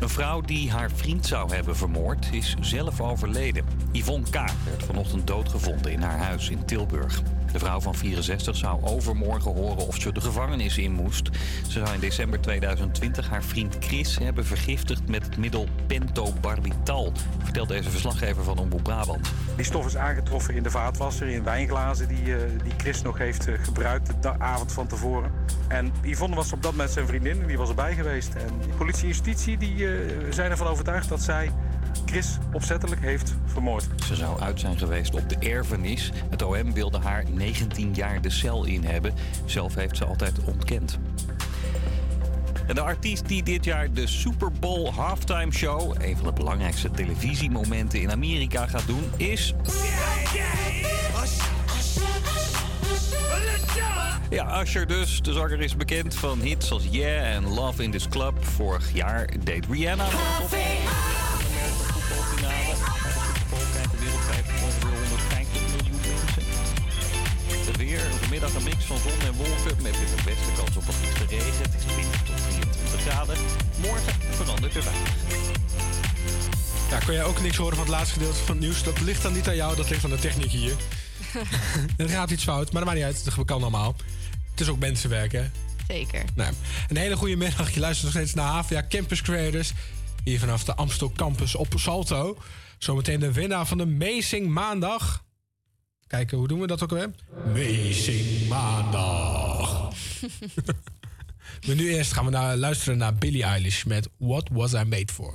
[0.00, 3.64] Een vrouw die haar vriend zou hebben vermoord is zelf overleden.
[3.92, 4.34] Yvonne K.
[4.64, 7.22] werd vanochtend doodgevonden in haar huis in Tilburg.
[7.52, 11.30] De vrouw van 64 zou overmorgen horen of ze de gevangenis in moest.
[11.66, 17.68] Ze zou in december 2020 haar vriend Chris hebben vergiftigd met het middel pentobarbital, vertelt
[17.68, 19.32] deze verslaggever van Omroep Brabant.
[19.56, 23.48] Die stof is aangetroffen in de vaatwasser, in wijnglazen die, eh, die Chris nog heeft
[23.48, 25.30] eh, gebruikt de avond van tevoren.
[25.68, 28.34] En Yvonne was op dat moment zijn vriendin en die was erbij geweest.
[28.34, 29.92] En politie en justitie die, eh,
[30.30, 31.50] zijn ervan overtuigd dat zij
[32.04, 33.86] Chris opzettelijk heeft vermoord.
[34.06, 36.12] Ze zou uit zijn geweest op de erfenis.
[36.30, 39.14] Het OM wilde haar 19 jaar de cel in hebben.
[39.44, 40.98] Zelf heeft ze altijd ontkend.
[42.66, 46.90] En de artiest die dit jaar de Super Bowl halftime show, een van de belangrijkste
[46.90, 49.54] televisiemomenten in Amerika, gaat doen, is.
[54.30, 55.22] Ja, Usher dus.
[55.22, 58.44] De zanger is bekend van hits als Yeah en Love in This Club.
[58.44, 60.08] Vorig jaar deed Rihanna.
[68.50, 71.24] Vanmiddag een mix van zon en wolken met in de beste kans op wat lichte
[71.24, 71.62] regen.
[71.62, 73.36] Het is 20 tot 23 graden.
[73.80, 75.14] Morgen verandert er weinig.
[76.90, 78.82] Ja, kon jij ook niks horen van het laatste gedeelte van het nieuws?
[78.82, 80.74] Dat ligt dan niet aan jou, dat ligt aan de techniek hier.
[81.96, 83.24] er gaat iets fout, maar dat maakt niet uit.
[83.24, 83.96] Dat kan allemaal.
[84.50, 85.44] Het is ook mensenwerk, hè?
[85.88, 86.24] Zeker.
[86.34, 86.52] Nou,
[86.88, 87.74] een hele goede middag.
[87.74, 89.72] Je luistert nog steeds naar HVA Campus Creators.
[90.24, 92.38] Hier vanaf de Amstel Campus op Salto.
[92.78, 95.22] Zometeen de winnaar van de Amazing Maandag.
[96.12, 97.10] Kijken, hoe doen we dat ook alweer?
[97.46, 99.92] Amazing Maandag.
[101.66, 105.12] maar nu eerst gaan we naar, luisteren naar Billie Eilish met What Was I Made
[105.12, 105.34] For.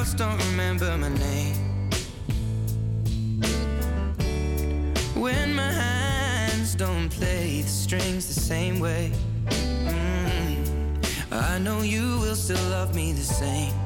[0.00, 1.54] crowds don't remember my name.
[5.14, 9.12] When my hands don't play the strings the same way,
[9.48, 11.32] mm.
[11.32, 13.79] I know you will still love me the same.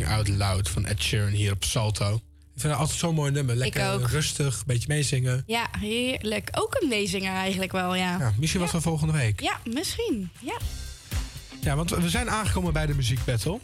[0.00, 2.14] Thinking Out Loud van Ed Sheeran hier op Salto.
[2.54, 3.56] Ik vind het altijd zo'n mooi nummer.
[3.56, 5.42] Lekker rustig, beetje meezingen.
[5.46, 6.48] Ja, heerlijk.
[6.52, 8.18] Ook een meezinger eigenlijk wel, ja.
[8.18, 9.40] Ja, misschien was wel volgende week.
[9.40, 10.30] Ja, misschien.
[10.40, 10.56] Ja,
[11.60, 13.58] Ja, want we zijn aangekomen bij de muziekbattle.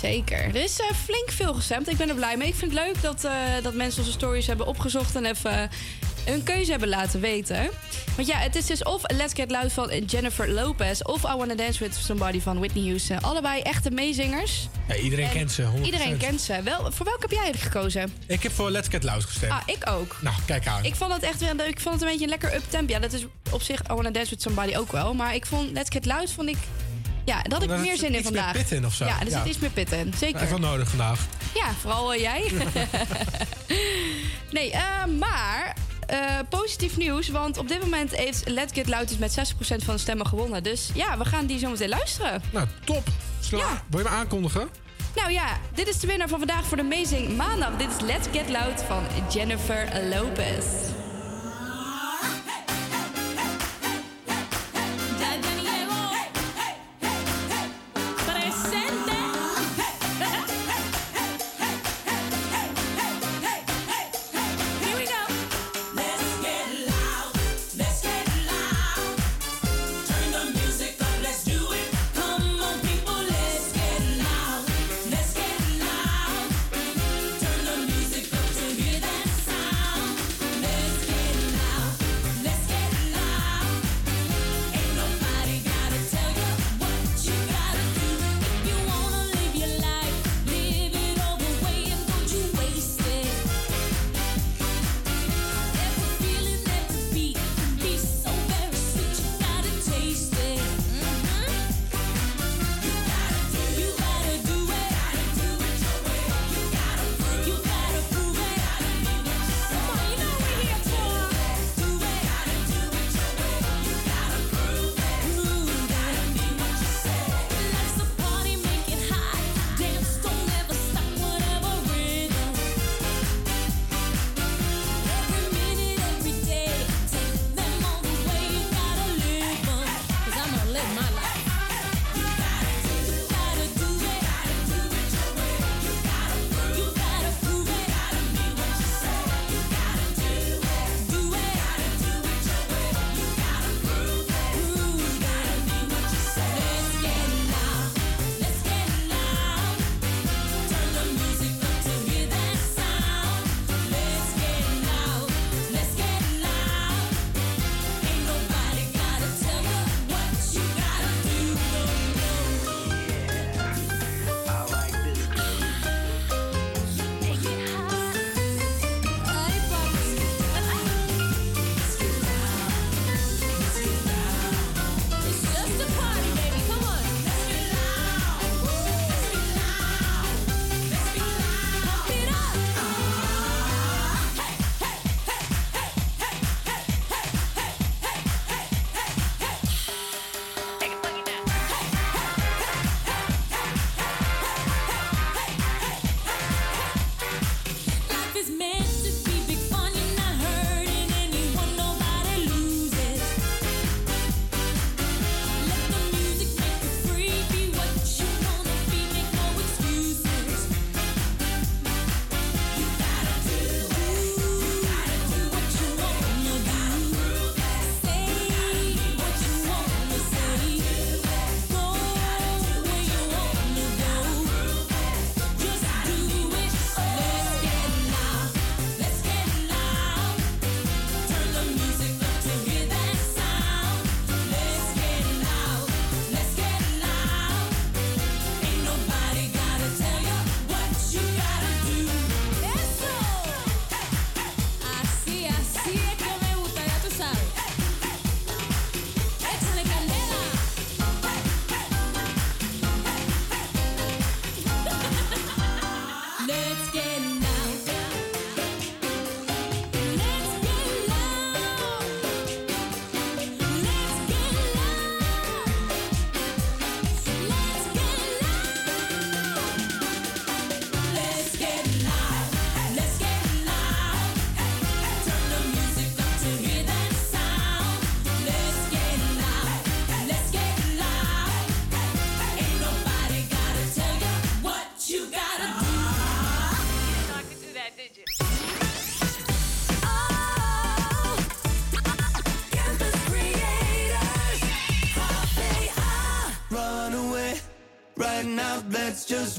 [0.00, 0.38] zeker.
[0.44, 1.88] Er is eh, flink veel gestemd.
[1.88, 2.48] Ik ben er blij mee.
[2.48, 3.32] Ik vind het leuk dat, eh,
[3.62, 5.70] dat mensen onze stories hebben opgezocht en even
[6.24, 7.70] hun keuze hebben laten weten.
[8.18, 11.54] Want ja, het is dus of Let's Get Loud van Jennifer Lopez of I Wanna
[11.54, 13.20] Dance With Somebody van Whitney Houston.
[13.20, 14.68] Allebei echte meezingers.
[14.88, 15.80] Ja, iedereen En kent ze, 100%.
[15.82, 16.62] Iedereen kent ze.
[16.62, 18.12] Wel, voor welke heb jij gekozen?
[18.26, 19.52] Ik heb voor Let's Get Loud gestemd.
[19.52, 20.16] Ah, ik ook.
[20.20, 20.84] Nou, kijk aan.
[20.84, 22.92] Ik vond het echt ik vond het een beetje een lekker up-tempo.
[22.92, 25.14] Ja, dat is op zich I Wanna Dance With Somebody ook wel.
[25.14, 26.58] Maar ik vond Let's Get Loud, vond ik...
[27.24, 28.52] Ja, daar had ik meer zit zin in iets meer vandaag.
[28.52, 29.04] pit in of zo.
[29.04, 29.38] Ja, er Ja.
[29.38, 30.14] zit iets meer pit in.
[30.18, 30.42] Zeker.
[30.42, 31.26] Even wel nodig vandaag.
[31.54, 32.52] Ja, vooral eh, jij.
[34.50, 35.76] nee, eh, maar
[36.08, 36.18] eh,
[36.48, 37.28] positief nieuws.
[37.28, 40.62] Want op dit moment heeft Let's Get Loud dus met 60% van de stemmen gewonnen.
[40.62, 42.42] Dus ja, we gaan die zo meteen luisteren.
[42.52, 43.02] Nou, top.
[43.40, 43.82] Sla.
[43.88, 44.68] Wil je me aankondigen?
[45.14, 47.76] Nou ja, dit is de winnaar van vandaag voor de Amazing Maandag.
[47.76, 49.02] Dit is Let's Get Loud van
[49.32, 50.66] Jennifer Lopez.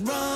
[0.01, 0.28] Run.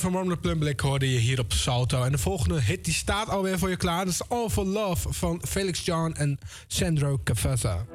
[0.00, 2.02] Van Warm black hoorde je hier op Salto.
[2.02, 4.04] En de volgende hit die staat alweer voor je klaar.
[4.04, 7.86] Dat is All for Love van Felix John en Sandro Cavazza.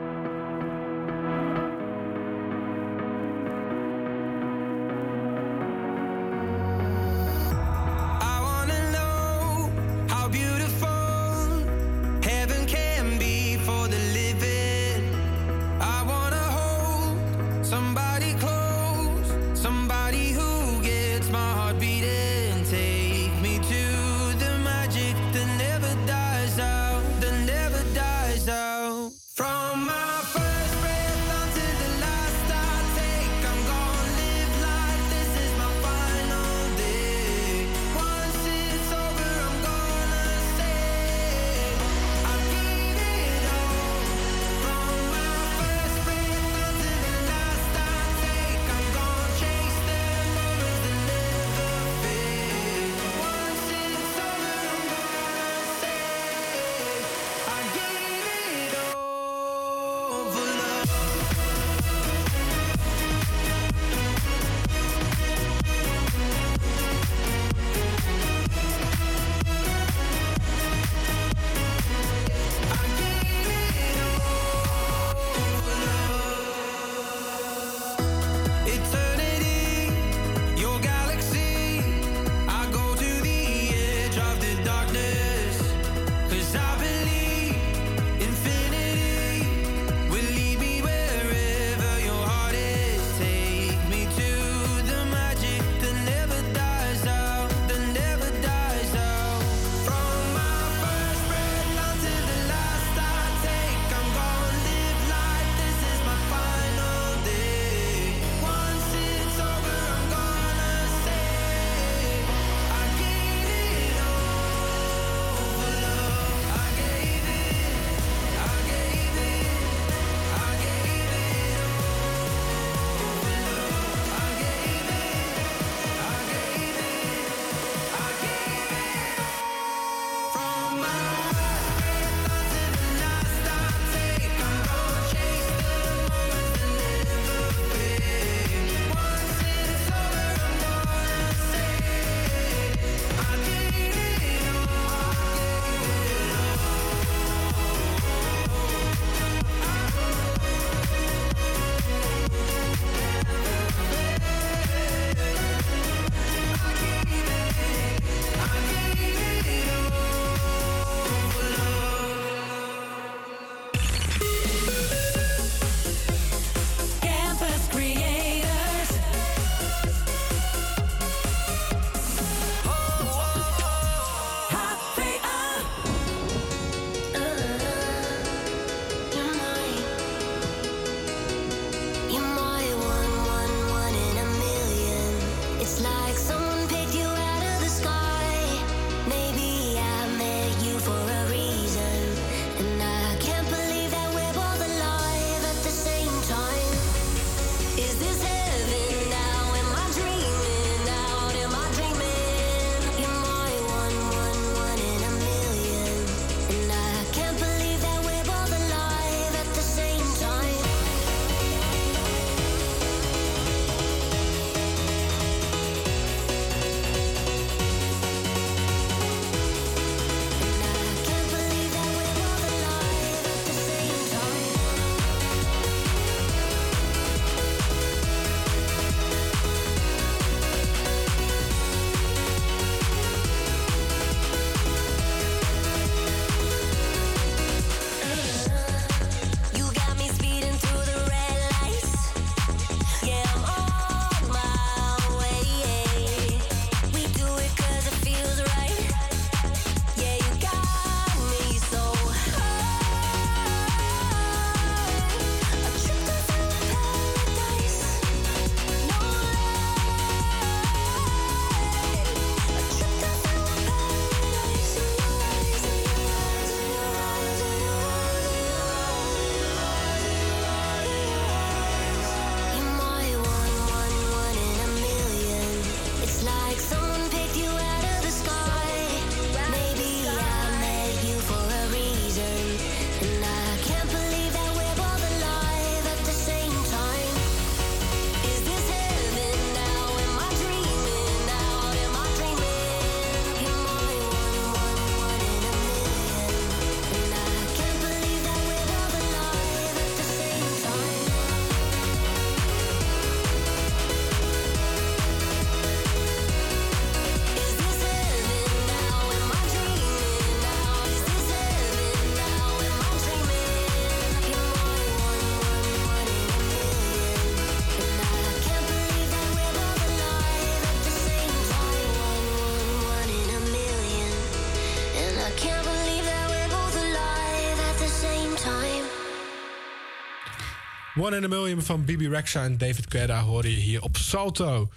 [331.00, 334.70] One in a Million van Bibi Rexa en David Guetta hoorde je hier op Salto.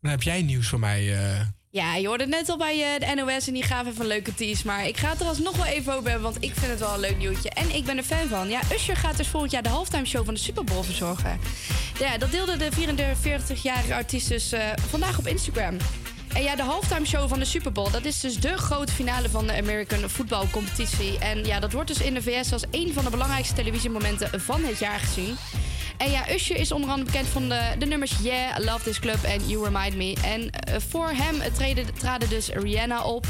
[0.00, 1.16] Dan heb jij nieuws voor mij.
[1.18, 1.40] eh.
[1.70, 4.06] Ja, je hoorde het net al bij eh, de NOS en die gaven even een
[4.06, 4.66] leuke tease.
[4.66, 6.94] Maar ik ga het er alsnog wel even over hebben, want ik vind het wel
[6.94, 7.50] een leuk nieuwtje.
[7.50, 8.48] En ik ben er fan van.
[8.48, 11.40] Ja, Usher gaat dus volgend jaar de halftime show van de Super Bowl verzorgen.
[11.98, 15.76] Ja, dat deelde de 44-jarige artiest dus eh, vandaag op Instagram.
[16.38, 19.28] En ja, de halftime show van de Super Bowl, dat is dus de grote finale
[19.28, 21.18] van de American Football Competitie.
[21.18, 24.64] En ja, dat wordt dus in de VS als een van de belangrijkste televisiemomenten van
[24.64, 25.36] het jaar gezien.
[25.96, 27.48] En ja, Usher is onder andere bekend van
[27.78, 30.16] de, nummers Yeah, I Love This Club en You Remind Me.
[30.24, 33.26] En eh, voor hem eh, traden dus Rihanna op,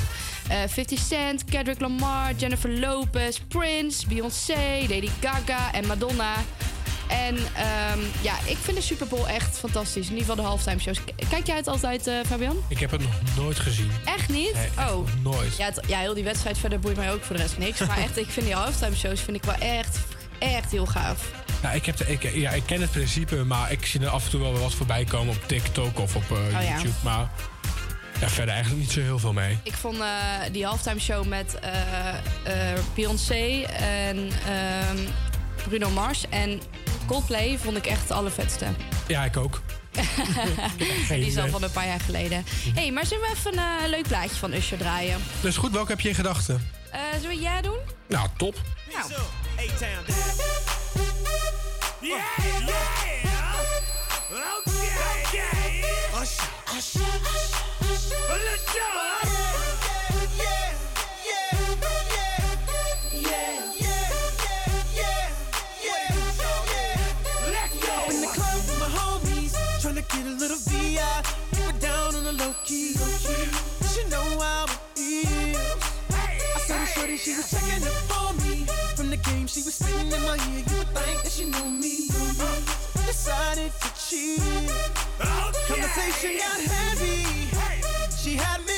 [0.48, 6.34] eh 50 Cent, Kendrick Lamar, Jennifer Lopez, Prince, Beyoncé, Lady Gaga en Madonna.
[7.08, 10.06] En ehm, ja, ik vind de Super Bowl echt fantastisch.
[10.08, 10.98] In ieder geval de halftime shows.
[11.30, 12.56] Kijk jij het altijd, eh, Fabian?
[12.68, 13.90] Ik heb het nog nooit gezien.
[14.04, 14.54] Echt niet?
[14.54, 14.96] Nee, echt oh.
[14.96, 15.56] nog nooit.
[15.56, 17.80] Ja, het- ja, heel die wedstrijd verder boeit mij ook voor de rest niks.
[17.86, 19.98] Maar echt, ik vind die halftime shows vind ik wel echt,
[20.38, 21.30] echt heel gaaf.
[21.62, 24.24] Ja, ik, heb de, ik, ja, ik ken het principe, maar ik zie er af
[24.24, 26.60] en toe wel wat voorbij komen op TikTok of op eh, Oh ja.
[26.62, 26.94] YouTube.
[27.02, 27.28] Maar
[28.20, 29.58] ja, verder eigenlijk niet zo heel veel mee.
[29.62, 30.06] Ik vond eh,
[30.52, 31.72] die halftime show met eh,
[32.94, 34.98] Beyoncé en ehm,
[35.62, 36.60] Bruno Mars en
[37.06, 38.66] Coldplay vond ik echt de allervetste.
[39.06, 39.60] Ja, ik ook.
[41.08, 42.44] die is al van een paar jaar geleden.
[42.74, 45.18] Hé, hey, maar zullen we even een eh, leuk plaatje van Usher draaien?
[45.40, 46.70] Dus goed, welke heb je in gedachten?
[46.90, 47.78] Eh, zullen we ja doen?
[48.06, 48.54] Nou, top.
[48.92, 49.10] Nou.
[52.00, 52.68] Yeah, yeah.
[54.30, 54.88] Okay,
[55.24, 55.82] okay.
[56.22, 57.02] Usher, usher,
[57.80, 58.38] usher.
[58.44, 59.67] Let's go.
[77.08, 78.66] Shorty, she was checking up for me.
[78.96, 80.64] From the game, she was spitting in my ear.
[80.68, 82.08] You would think that she knew me.
[83.06, 84.40] Decided to cheat.
[85.20, 87.48] Oh, Conversation got heavy.
[88.16, 88.77] She had me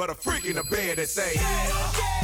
[0.00, 2.19] but a freak in the bed that say, Shawty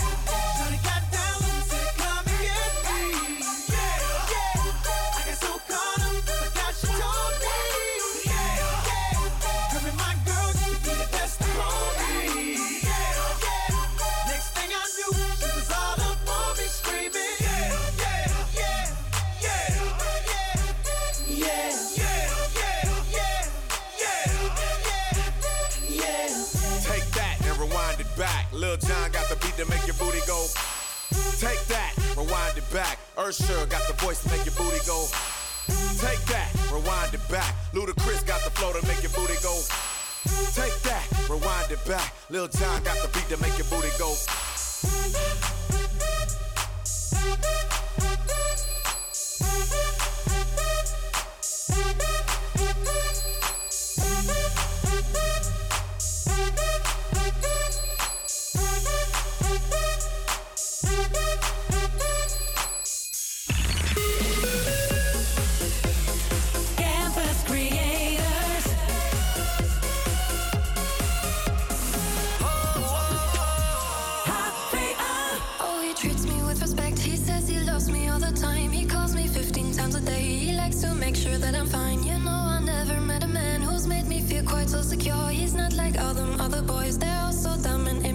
[86.46, 88.05] All the boys, they're all so dumb and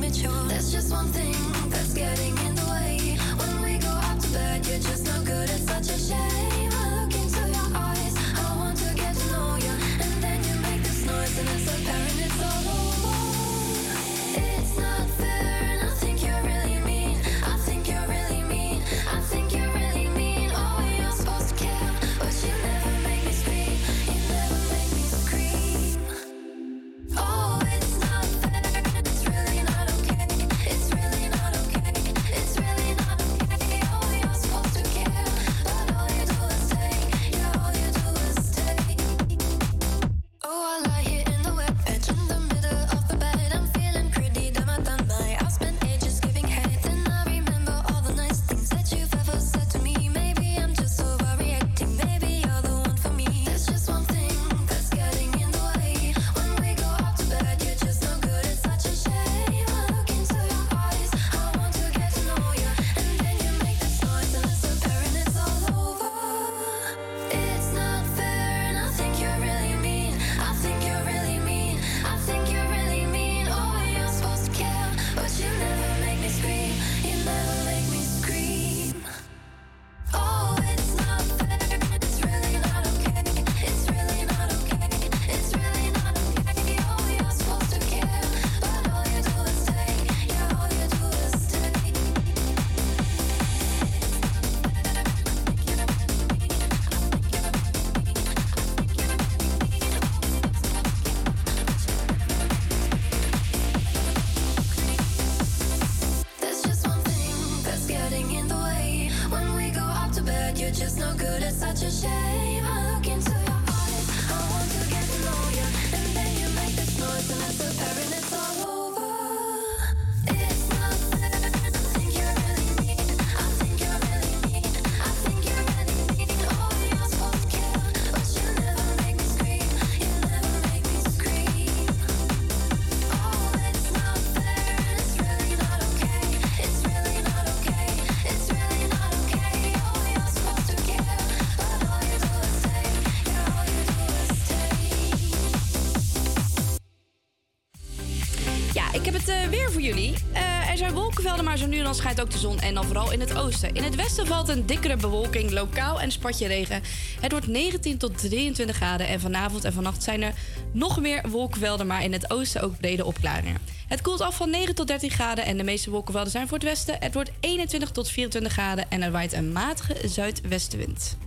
[151.93, 153.73] schijnt ook de zon en dan vooral in het oosten.
[153.73, 156.81] In het westen valt een dikkere bewolking, lokaal en spatje regen.
[157.19, 160.33] Het wordt 19 tot 23 graden en vanavond en vannacht zijn er
[160.71, 163.61] nog meer wolkenvelden, maar in het oosten ook brede opklaringen.
[163.87, 166.67] Het koelt af van 9 tot 13 graden en de meeste wolkenvelden zijn voor het
[166.67, 166.95] westen.
[166.99, 171.17] Het wordt 21 tot 24 graden en er waait een matige zuidwestenwind.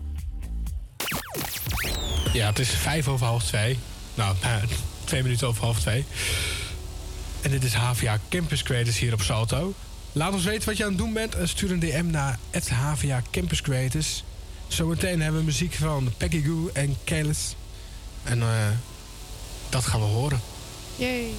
[2.32, 3.78] Ja, het is vijf over half twee.
[4.14, 4.62] Nou, eh,
[5.04, 6.04] twee minuten over half twee.
[7.42, 9.74] En dit is HVA Campus Creators hier op Salto.
[10.16, 12.38] Laat ons weten wat je aan het doen bent en stuur een DM naar
[12.68, 14.24] HVA Campus Creators.
[14.66, 17.56] Zometeen hebben we muziek van Peggy Goo en Kelis.
[18.22, 18.68] En eh,
[19.68, 20.40] dat gaan we horen.
[20.96, 21.30] Yay.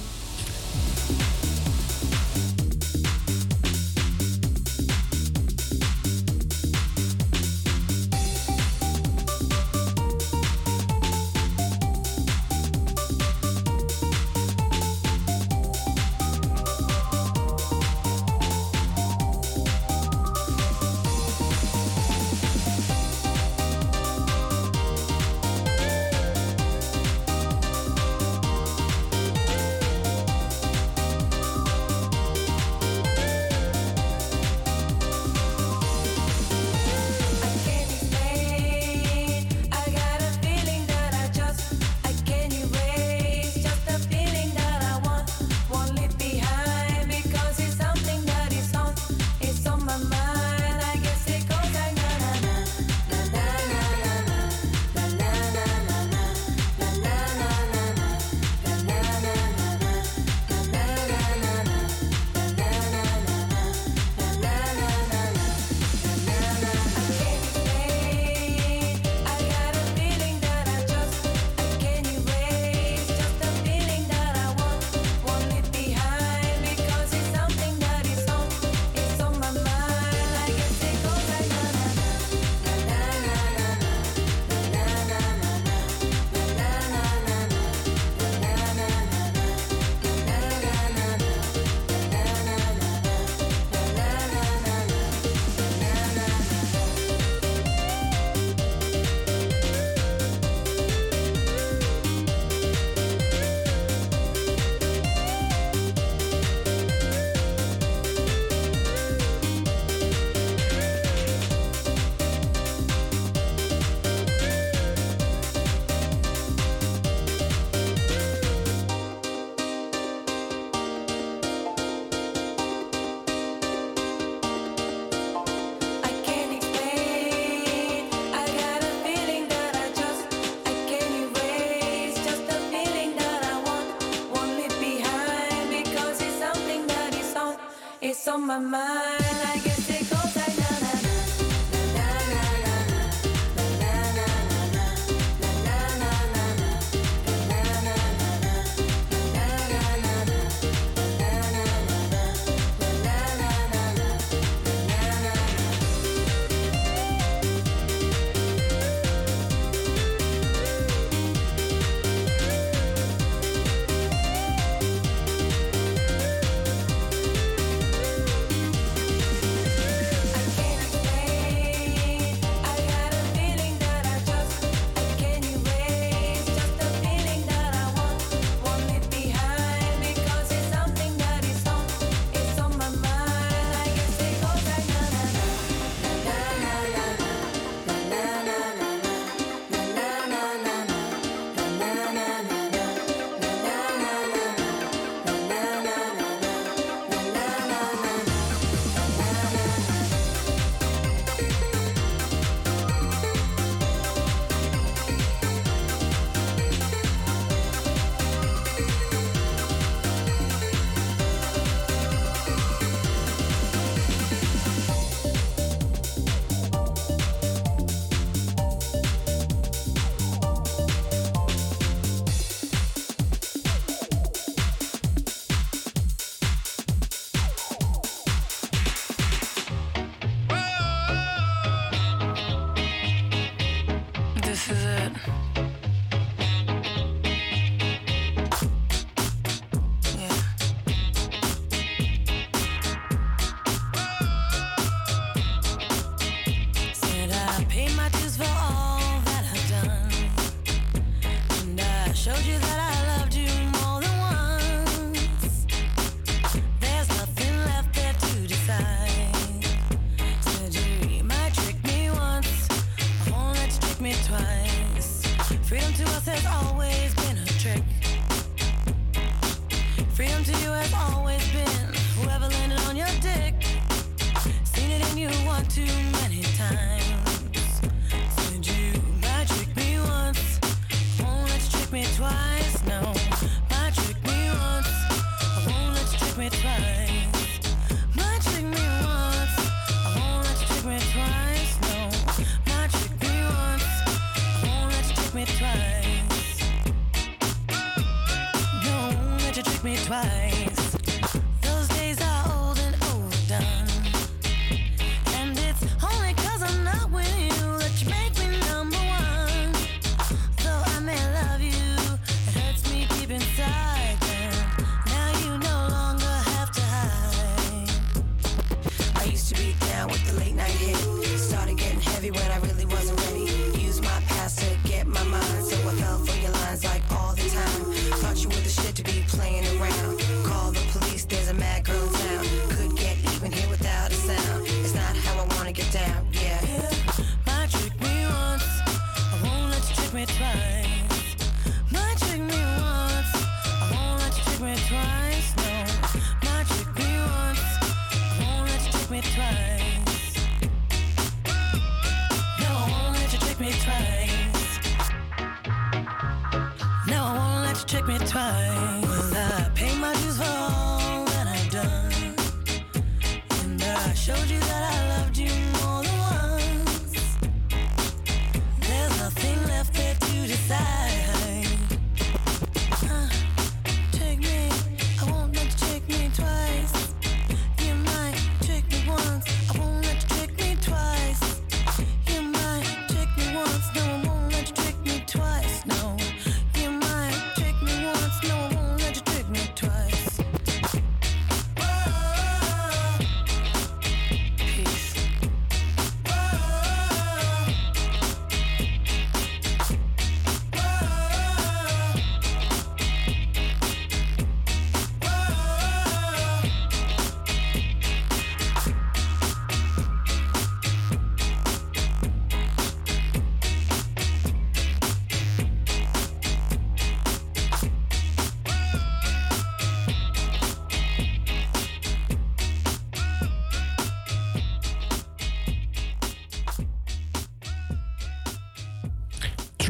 [138.36, 138.95] on my mind.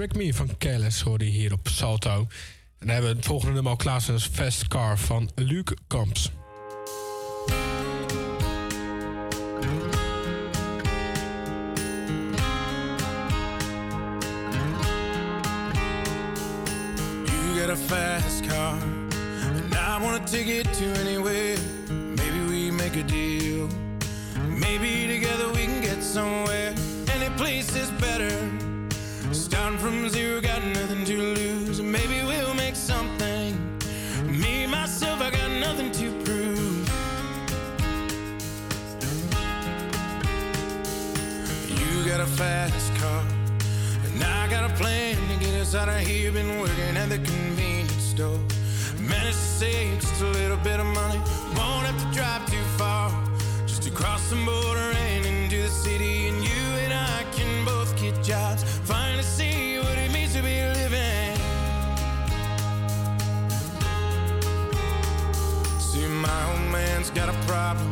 [0.08, 2.18] Trick Me van Kellis hoorde hier op Salto.
[2.18, 2.26] En
[2.78, 4.00] dan hebben we het volgende nummer al klaar
[4.32, 6.30] Fast Car van Luke Kamps.
[50.94, 51.20] Money.
[51.56, 53.10] Won't have to drive too far,
[53.66, 56.28] just to cross the border and into the city.
[56.28, 58.62] And you and I can both get jobs.
[58.84, 61.34] Finally see what it means to be living.
[65.78, 67.90] See, my old man's got a problem.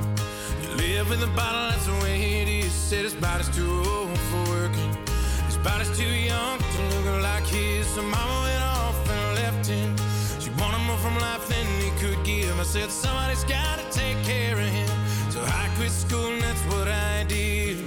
[0.62, 2.73] You live with a bottle, that's the way it is.
[2.73, 4.97] Said his body's too old for working.
[5.47, 7.87] His body's too young to look like his.
[7.87, 9.97] So mama went off and left him.
[10.41, 11.64] She wanted more from life than
[12.05, 12.60] could give.
[12.60, 14.89] I said, somebody's gotta take care of him.
[15.31, 17.78] So I quit school and that's what I did.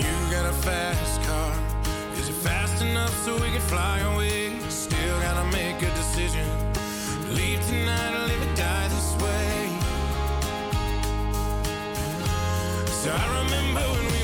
[0.00, 1.54] You got a fast car.
[2.18, 4.58] Is it fast enough so we can fly away?
[4.68, 6.48] Still gotta make a decision.
[7.30, 9.54] Leave tonight or live or die this way.
[13.00, 14.21] So I remember when we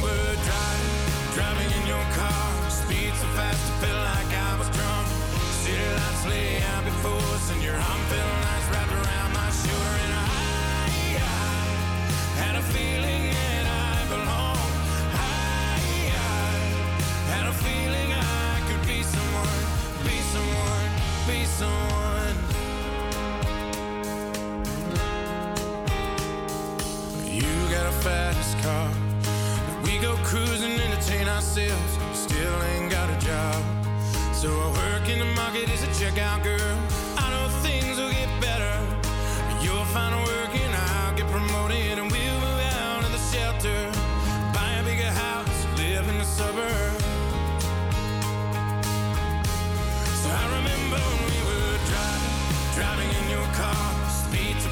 [35.99, 36.79] checkout girl.
[37.17, 37.99] I know things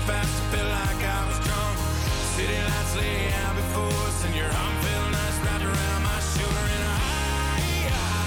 [0.07, 1.77] fast, I felt like I was drunk.
[2.39, 6.67] City lights lay out before us, and your arm felt nice wrapped around my shoulder.
[6.77, 6.99] And I,
[7.91, 8.27] I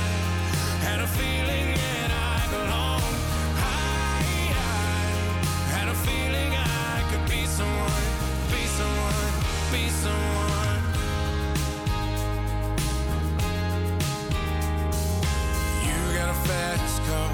[0.84, 3.16] had a feeling that I belonged.
[3.56, 4.20] I,
[4.52, 4.76] I
[5.76, 8.04] had a feeling I could be someone,
[8.52, 9.32] be someone,
[9.72, 10.82] be someone.
[15.88, 17.32] You got a fast car.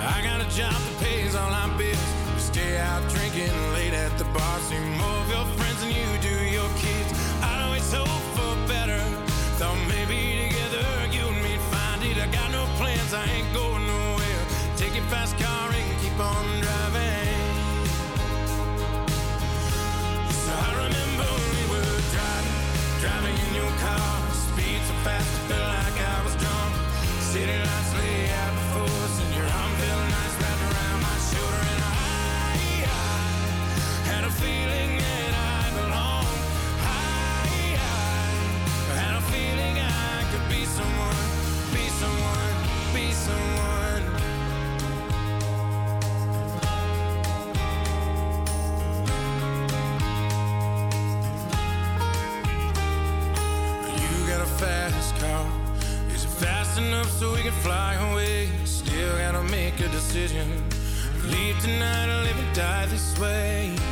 [0.00, 2.19] I got a job that pays all our bills.
[2.60, 4.58] Stay out drinking late at the bar.
[4.68, 7.10] See more of your friends than you do your kids.
[7.40, 9.00] I always hope for better.
[9.56, 12.18] Thought maybe together you and me'd find it.
[12.18, 14.42] I got no plans, I ain't going nowhere.
[14.76, 17.40] Take your fast car and keep on driving.
[20.44, 22.58] So I remember we were driving,
[23.00, 24.12] driving in your car.
[24.44, 26.72] Speed so fast, I felt like I was drunk.
[27.32, 27.89] City lights
[61.24, 63.89] Leave tonight or live and die this way.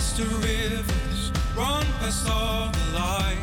[0.00, 3.36] Past the rivers, run past all the light.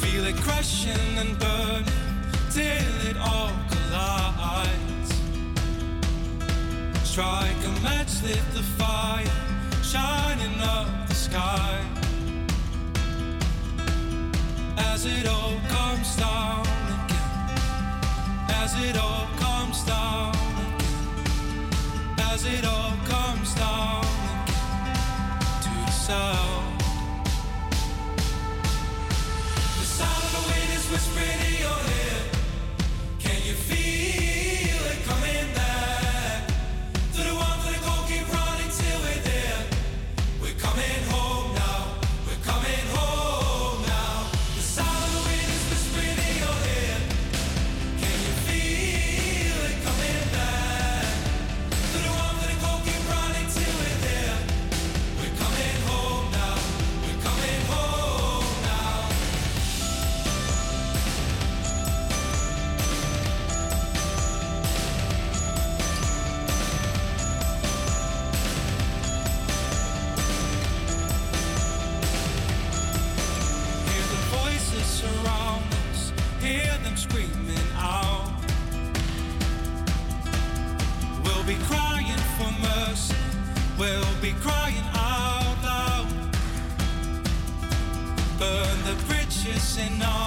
[0.00, 1.84] Feel it crashing and burning
[2.50, 5.10] till it all collides.
[7.04, 9.26] Strike a match, lit the fire,
[9.82, 11.84] shining up the sky.
[14.78, 16.64] As it all comes down
[17.04, 17.60] again,
[18.62, 20.49] as it all comes down
[22.40, 24.04] as it all comes down
[24.80, 26.80] again to the sound.
[29.78, 31.89] The sound of the wind is whispering in your
[89.80, 90.19] bridges in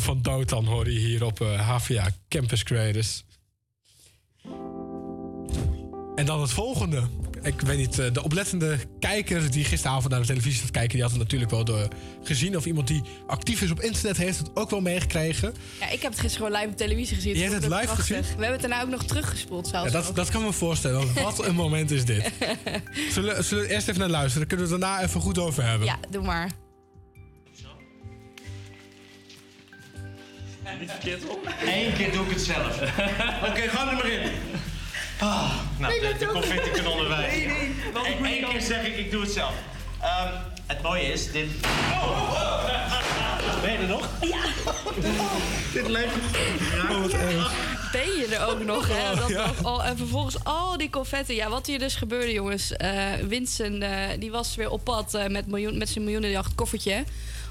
[0.00, 3.24] Van Dotan hoor je hier op eh, HVA Campus Creators.
[6.14, 7.02] En dan het volgende.
[7.42, 10.92] Ik weet niet, eh, de oplettende kijker die gisteravond naar de televisie zat kijken...
[10.92, 11.88] die had het natuurlijk wel door
[12.22, 12.56] gezien.
[12.56, 15.54] Of iemand die actief is op internet heeft het ook wel meegekregen.
[15.80, 17.34] Ja, ik heb het gisteren gewoon live op televisie gezien.
[17.34, 18.06] Je hebt het live prachtig.
[18.06, 18.22] gezien?
[18.22, 19.92] We hebben het daarna ook nog teruggespoeld zelfs.
[19.92, 21.14] Ja, dat, dat kan me voorstellen.
[21.14, 22.30] Wat een moment is dit.
[23.14, 24.48] Zullen, zullen we eerst even naar luisteren?
[24.48, 25.86] Dan kunnen we het daarna even goed over hebben.
[25.86, 26.50] Ja, doe maar.
[30.78, 31.48] Niet verkeerd op.
[31.66, 32.80] Eén keer doe ik het zelf.
[33.48, 34.30] Oké, ga er maar in.
[35.18, 36.82] Ah, nou, Nee, de, dat de confetti niet.
[36.82, 37.36] kan onderwijs.
[37.36, 37.46] Nee,
[38.20, 39.54] nee, Eén keer zeg ik, ik doe het zelf.
[40.00, 40.32] Ehm,
[40.66, 41.46] het mooie is, dit...
[43.62, 44.08] Ben je er nog?
[44.20, 44.38] Ja.
[45.72, 46.14] dit leeft.
[46.90, 47.52] Oh, wat erg.
[47.92, 49.16] Ben je er ook nog, hè?
[49.16, 49.46] Dat ja.
[49.46, 51.34] nog al, en vervolgens al die confetti.
[51.34, 52.72] Ja, wat hier dus gebeurde, jongens.
[52.76, 57.04] Eh Winston, eh, die was weer op pad eh, met, miljoen, met zijn miljoenenjacht koffertje.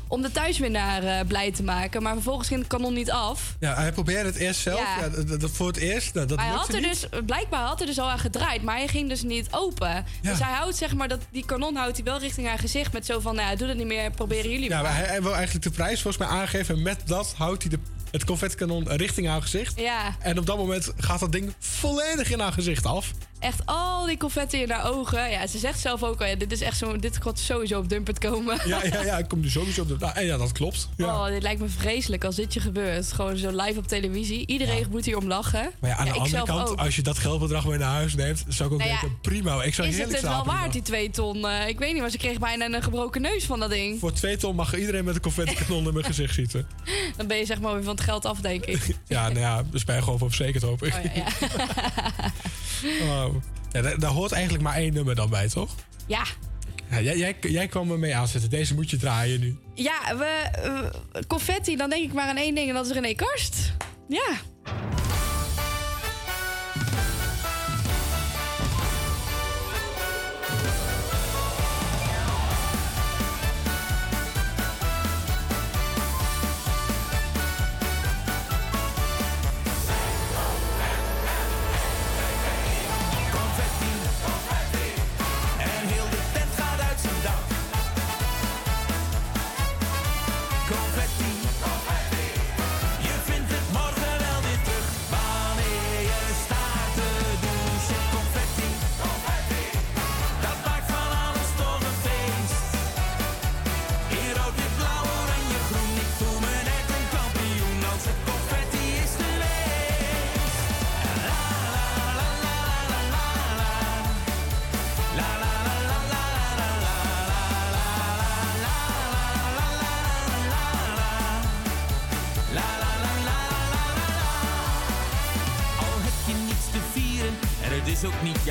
[0.09, 2.03] Om de thuiswinnaar eh, blij te maken.
[2.03, 3.55] Maar vervolgens ging het kanon niet af.
[3.59, 4.79] Ja, hij probeerde het eerst zelf.
[4.79, 5.03] Ja.
[5.03, 5.09] Ja.
[5.23, 6.13] dat, dat voor het eerst.
[6.13, 6.83] Nou, dat maar hij had er niet.
[6.83, 10.05] dus, blijkbaar had hij er dus al aan gedraaid, maar hij ging dus niet open.
[10.21, 13.05] Dus hij houdt zeg maar dat die kanon houdt hij wel richting haar gezicht met
[13.05, 14.83] zo van, nou ja, doe dat niet meer, proberen jullie Ja, maar.
[14.83, 16.75] maar hij, hij wil eigenlijk de prijs volgens mij aangeven.
[16.75, 17.79] En met dat houdt hij de,
[18.11, 19.79] het confettikanon richting haar gezicht.
[19.79, 23.11] Ja, En op dat moment gaat dat ding volledig in haar gezicht af.
[23.39, 25.31] Echt al die confetti in haar ogen.
[25.31, 27.89] Ja, ze zegt zelf ook al, ja, dit is echt zo, dit gaat sowieso op
[27.89, 28.57] Dumpert komen.
[28.65, 29.95] Ja, ja, ja, ik kom nu sowieso op de...
[29.99, 30.89] Nou, en ja, dat klopt.
[30.97, 31.05] Ja.
[31.05, 33.11] Oh, dit lijkt me vreselijk als dit je gebeurt.
[33.11, 34.47] Gewoon zo live op televisie.
[34.47, 35.71] Iedereen moet hier om lachen.
[35.79, 36.79] Maar ja, aan de andere kant, ook.
[36.79, 38.43] als je dat geldbedrag mee naar huis neemt...
[38.47, 39.63] zou ik ook Nou denken, prima.
[39.63, 41.47] Ik zou Is het wel waard, die twee ton?
[41.47, 43.99] Eh, ik weet niet, maar ze kreeg bijna een gebroken neus van dat ding.
[43.99, 46.67] Voor twee ton mag iedereen met een confettikanon in mijn gezicht schieten.
[47.17, 48.77] Dan ben je zeg maar weer van het geld af, denk ik.
[49.07, 50.93] Ja, nou ja, dus ben je gewoon voor verzekerd, hoop ik.
[50.93, 51.05] Oh,
[52.81, 53.29] ja,
[53.71, 53.81] ja.
[53.81, 55.75] Daar, daar hoort eigenlijk maar één nummer dan bij, toch?
[56.07, 56.23] ja.
[56.91, 58.49] Ja, jij, jij, jij kwam er mee aanzetten.
[58.49, 59.57] Deze moet je draaien nu.
[59.73, 60.91] Ja, we,
[61.27, 63.73] confetti, dan denk ik maar aan één ding en dat is René Karst.
[64.07, 64.27] Ja.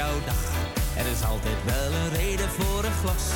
[0.02, 0.42] Jouw dag.
[1.00, 3.26] Er is altijd wel een reden voor een glas.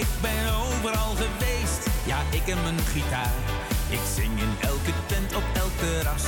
[0.00, 3.36] Ik ben overal geweest, ja, ik en mijn gitaar.
[3.96, 6.26] Ik zing in elke tent op elk terras.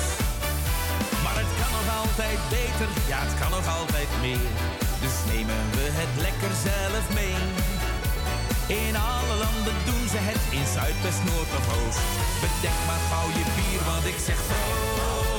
[1.25, 4.51] Maar het kan nog altijd beter, ja, het kan nog altijd meer.
[5.05, 7.39] Dus nemen we het lekker zelf mee.
[8.83, 12.07] In alle landen doen ze het, in Zuid, West, Noord of Oost.
[12.43, 15.36] Bedenk maar gauw je bier, want ik zeg proost.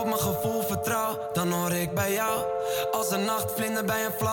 [0.00, 2.44] Op mijn gevoel vertrouw, dan hoor ik bij jou.
[2.90, 4.29] Als een nachtvlinder bij een vlam,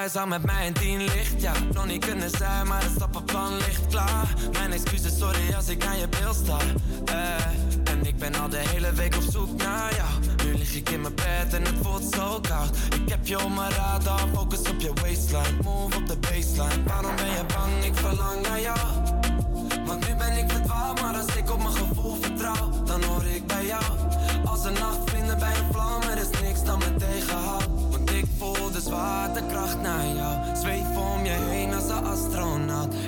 [0.00, 1.52] jij zou met mij in tien licht, ja.
[1.72, 4.34] Nog niet kunnen zijn, maar het stappenplan ligt klaar.
[4.52, 6.58] Mijn excuses, sorry als ik naar je beeld sta.
[7.04, 10.10] Eh, en ik ben al de hele week op zoek naar jou.
[10.44, 12.76] Nu lig ik in mijn bed en het voelt zo koud.
[13.02, 15.62] Ik heb je op mijn radar, focus op je waistline.
[15.62, 16.82] Move op de baseline.
[16.86, 17.84] Waarom ben je bang?
[17.84, 18.99] Ik verlang naar jou.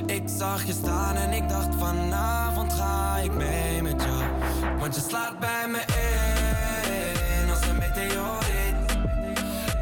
[0.07, 4.25] Ik zag je staan en ik dacht vanavond ga ik mee met jou.
[4.79, 8.99] Want je slaat bij me in als een meteoriet.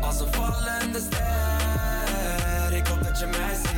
[0.01, 3.70] Als een vallende ster, ik hoop dat je mij ziet.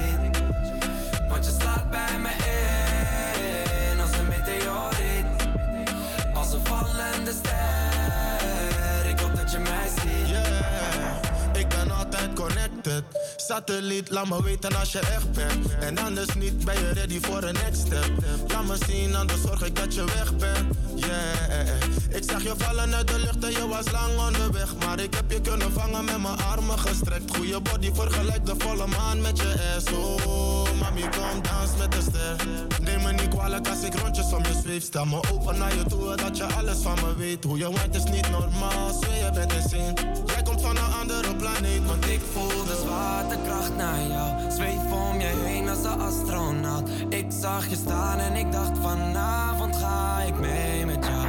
[13.53, 15.75] Satelliet, laat me weten als je echt bent.
[15.81, 18.11] En anders niet, ben je ready voor een next step.
[18.49, 20.75] Laat me zien, anders zorg ik dat je weg bent.
[20.95, 24.75] Yeah, ik zag je vallen uit de lucht en je was lang onderweg.
[24.77, 27.37] Maar ik heb je kunnen vangen met mijn armen gestrekt.
[27.37, 29.93] Goeie body vergelijk de volle maan met je ass.
[29.93, 32.37] Oh, mami, kom dans met de ster.
[32.81, 34.83] Neem me niet kwalijk als ik rondjes om je zweef.
[34.83, 37.45] Stel me open naar je toe, dat je alles van me weet.
[37.45, 39.95] Hoe je waait is niet normaal, zweer je bent insane.
[40.27, 42.62] Jij komt van een andere planeet, Want ik voel
[43.03, 44.51] zwaartekracht naar jou.
[44.51, 46.89] Zweef om je heen als een astronaut.
[47.09, 51.27] Ik zag je staan en ik dacht vanavond ga ik mee met jou.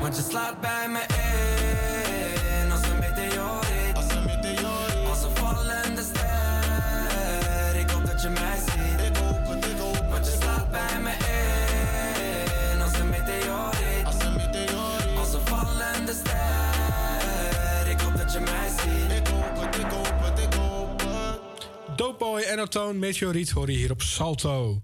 [0.00, 1.19] Want je slaat bij me
[22.20, 24.82] Boy, Anatone, Meteoriet hoor hier op Salto.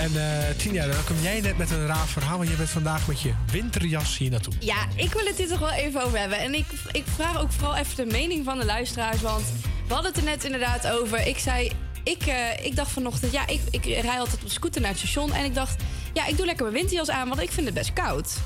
[0.00, 2.36] En uh, Tina, dan kom jij net met een raar verhaal.
[2.36, 4.52] Want je bent vandaag met je winterjas hier naartoe.
[4.60, 6.38] Ja, ik wil het hier toch wel even over hebben.
[6.38, 9.20] En ik, ik vraag ook vooral even de mening van de luisteraars.
[9.20, 9.44] Want
[9.88, 11.26] we hadden het er net inderdaad over.
[11.26, 11.70] Ik zei,
[12.04, 13.32] ik, eh, ik dacht vanochtend...
[13.32, 15.32] Ja, ik, ik rij altijd op scooter naar het station.
[15.32, 15.82] En ik dacht,
[16.12, 17.28] ja, ik doe lekker mijn winterjas aan.
[17.28, 18.36] Want ik vind het best koud.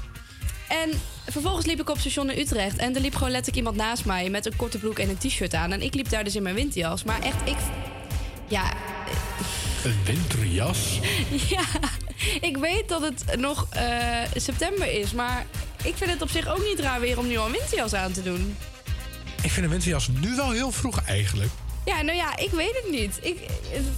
[0.68, 0.90] En
[1.26, 2.76] vervolgens liep ik op station in Utrecht.
[2.76, 5.54] En er liep gewoon letterlijk iemand naast mij met een korte broek en een t-shirt
[5.54, 5.72] aan.
[5.72, 7.04] En ik liep daar dus in mijn winterjas.
[7.04, 7.56] Maar echt, ik.
[8.48, 8.72] Ja,
[9.84, 10.98] Een winterjas?
[11.56, 11.64] ja,
[12.40, 15.46] ik weet dat het nog eh, september is, maar
[15.82, 18.12] ik vind het op zich ook niet raar weer om nu al een winterjas aan
[18.12, 18.56] te doen.
[19.42, 21.50] Ik vind een winterjas nu wel heel vroeg eigenlijk.
[21.88, 23.18] Ja, nou ja, ik weet het niet.
[23.22, 23.38] Ik,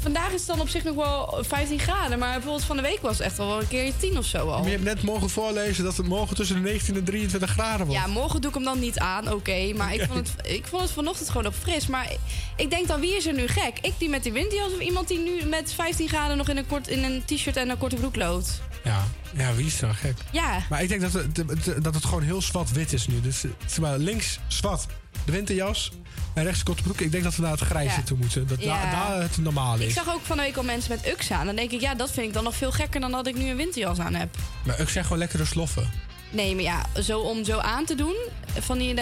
[0.00, 3.00] vandaag is het dan op zich nog wel 15 graden, maar bijvoorbeeld van de week
[3.00, 4.58] was het echt wel een keer 10 of zo al.
[4.58, 7.86] Maar je hebt net mogen voorlezen dat het morgen tussen de 19 en 23 graden
[7.86, 8.02] wordt.
[8.02, 9.72] Ja, morgen doe ik hem dan niet aan, oké.
[9.76, 11.86] maar ik, vond het, ik vond het vanochtend gewoon nog fris.
[11.86, 12.12] Maar
[12.56, 13.78] ik denk dan, wie is er nu gek?
[13.80, 16.66] Ik die met die winterjas of iemand die nu met 15 graden nog in een,
[16.66, 18.60] kort, in een t-shirt en een korte broek loopt?
[18.84, 19.04] Ja,
[19.36, 20.16] ja wie is er dan gek?
[20.30, 20.66] Ja.
[20.68, 23.20] Maar ik denk dat het, dat het gewoon heel zwart-wit is nu.
[23.20, 24.86] Dus zeg maar, links zwart
[25.24, 25.92] de winterjas
[26.34, 27.00] en rechts de korte broek.
[27.00, 28.02] Ik denk dat we naar het grijze Ja.
[28.02, 28.46] toe moeten.
[28.46, 28.90] Dat Ja.
[28.90, 29.94] daar, het normaal Ik is.
[29.94, 31.46] zag ook van de week al mensen met UX aan.
[31.46, 33.48] Dan denk ik, ja, dat vind ik dan nog veel gekker dan dat ik nu
[33.50, 34.36] een winterjas aan heb.
[34.66, 35.90] Maar ik zeg gewoon lekkere sloffen.
[36.30, 38.14] Nee, maar ja, zo om zo aan te doen,
[38.58, 38.94] van die,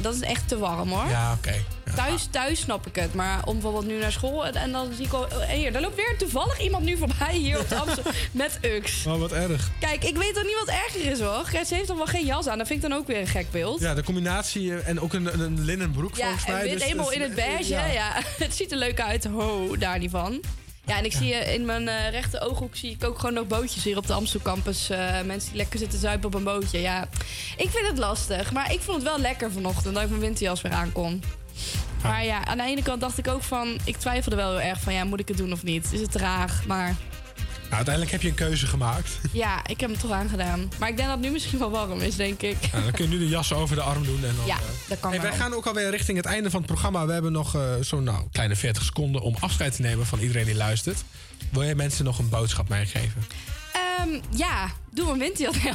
[0.00, 1.08] dat is echt te warm hoor.
[1.08, 1.54] Ja, oké.
[1.94, 5.04] Thuis, thuis snap ik het, maar om bijvoorbeeld nu naar school en, en dan zie
[5.04, 5.22] ik al...
[5.22, 8.02] oh, Hier, daar loopt weer toevallig iemand nu voorbij hier op de Amstel
[8.32, 9.06] met UX.
[9.06, 9.70] Oh, wat erg.
[9.80, 11.64] Kijk, ik weet toch niet wat erger is hoor.
[11.66, 13.50] Ze heeft toch wel geen jas aan, dat vind ik dan ook weer een gek
[13.50, 13.80] beeld.
[13.80, 16.62] Ja, de combinatie en ook een, een linnen broek Ja, volgens mij.
[16.62, 17.74] wit dus- helemaal dus- in het beige.
[17.92, 18.12] Ja.
[18.44, 19.24] het ziet er leuk uit.
[19.24, 20.40] Ho, daar niet van.
[20.90, 23.46] Ja, en ik zie eh, in mijn eh, rechter ooghoek zie ik ook gewoon nog
[23.46, 24.90] bootjes hier op de Amstel campus.
[24.90, 26.80] eh, mensen die lekker zitten zuipen op een bootje.
[26.80, 27.08] Ja,
[27.56, 28.52] ik vind het lastig.
[28.52, 31.22] Maar ik vond het wel lekker vanochtend dat ik mijn winterjas weer aan kon.
[32.02, 33.78] Maar ja, aan de ene kant dacht ik ook van...
[33.84, 35.92] Ik twijfelde wel heel erg van, ja, moet ik het doen of niet?
[35.92, 36.66] Is het traag?
[36.66, 36.96] Maar
[37.76, 39.10] uiteindelijk heb je een keuze gemaakt.
[39.32, 40.70] ja, ik heb hem toch aangedaan.
[40.78, 42.56] Maar ik denk dat het nu misschien wel warm is, denk ik.
[42.72, 44.24] Nou, dan kun je nu de jas over de arm doen.
[44.24, 46.60] En dan, Ja, eh, dat kan Hey, wij gaan ook alweer richting het einde van
[46.60, 47.06] het programma.
[47.06, 50.44] We hebben nog eh, zo'n nou, kleine 40 seconden om afscheid te nemen van iedereen
[50.44, 51.04] die luistert.
[51.50, 53.26] Wil jij mensen nog een boodschap meegeven?
[53.72, 55.56] Ehm, ja, doe een winterjas.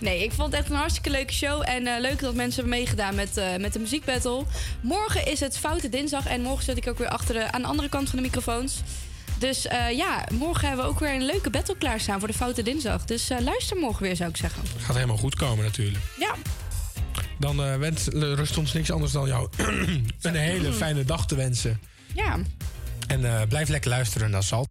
[0.00, 1.62] nee, ik vond het echt een hartstikke leuke show.
[1.66, 4.44] En eh, leuk dat mensen hebben meegedaan met, eh, met de muziekbattle.
[4.80, 6.26] Morgen is het Foute Dinsdag.
[6.26, 8.82] En morgen zit ik ook weer achter de, aan de andere kant van de microfoons.
[9.38, 12.62] Dus eh, ja, morgen hebben we ook weer een leuke battle klaarstaan voor de Foute
[12.62, 13.04] Dinsdag.
[13.04, 14.62] Dus eh, luister morgen weer, zou ik zeggen.
[14.78, 16.04] Gaat helemaal goed komen natuurlijk.
[16.18, 16.34] Ja.
[17.38, 19.48] Dan eh, wens, rust ons niks anders dan jou
[20.20, 21.80] een hele fijne dag te wensen.
[22.14, 22.38] Ja.
[23.06, 24.68] En blijf lekker luisteren naar Salt.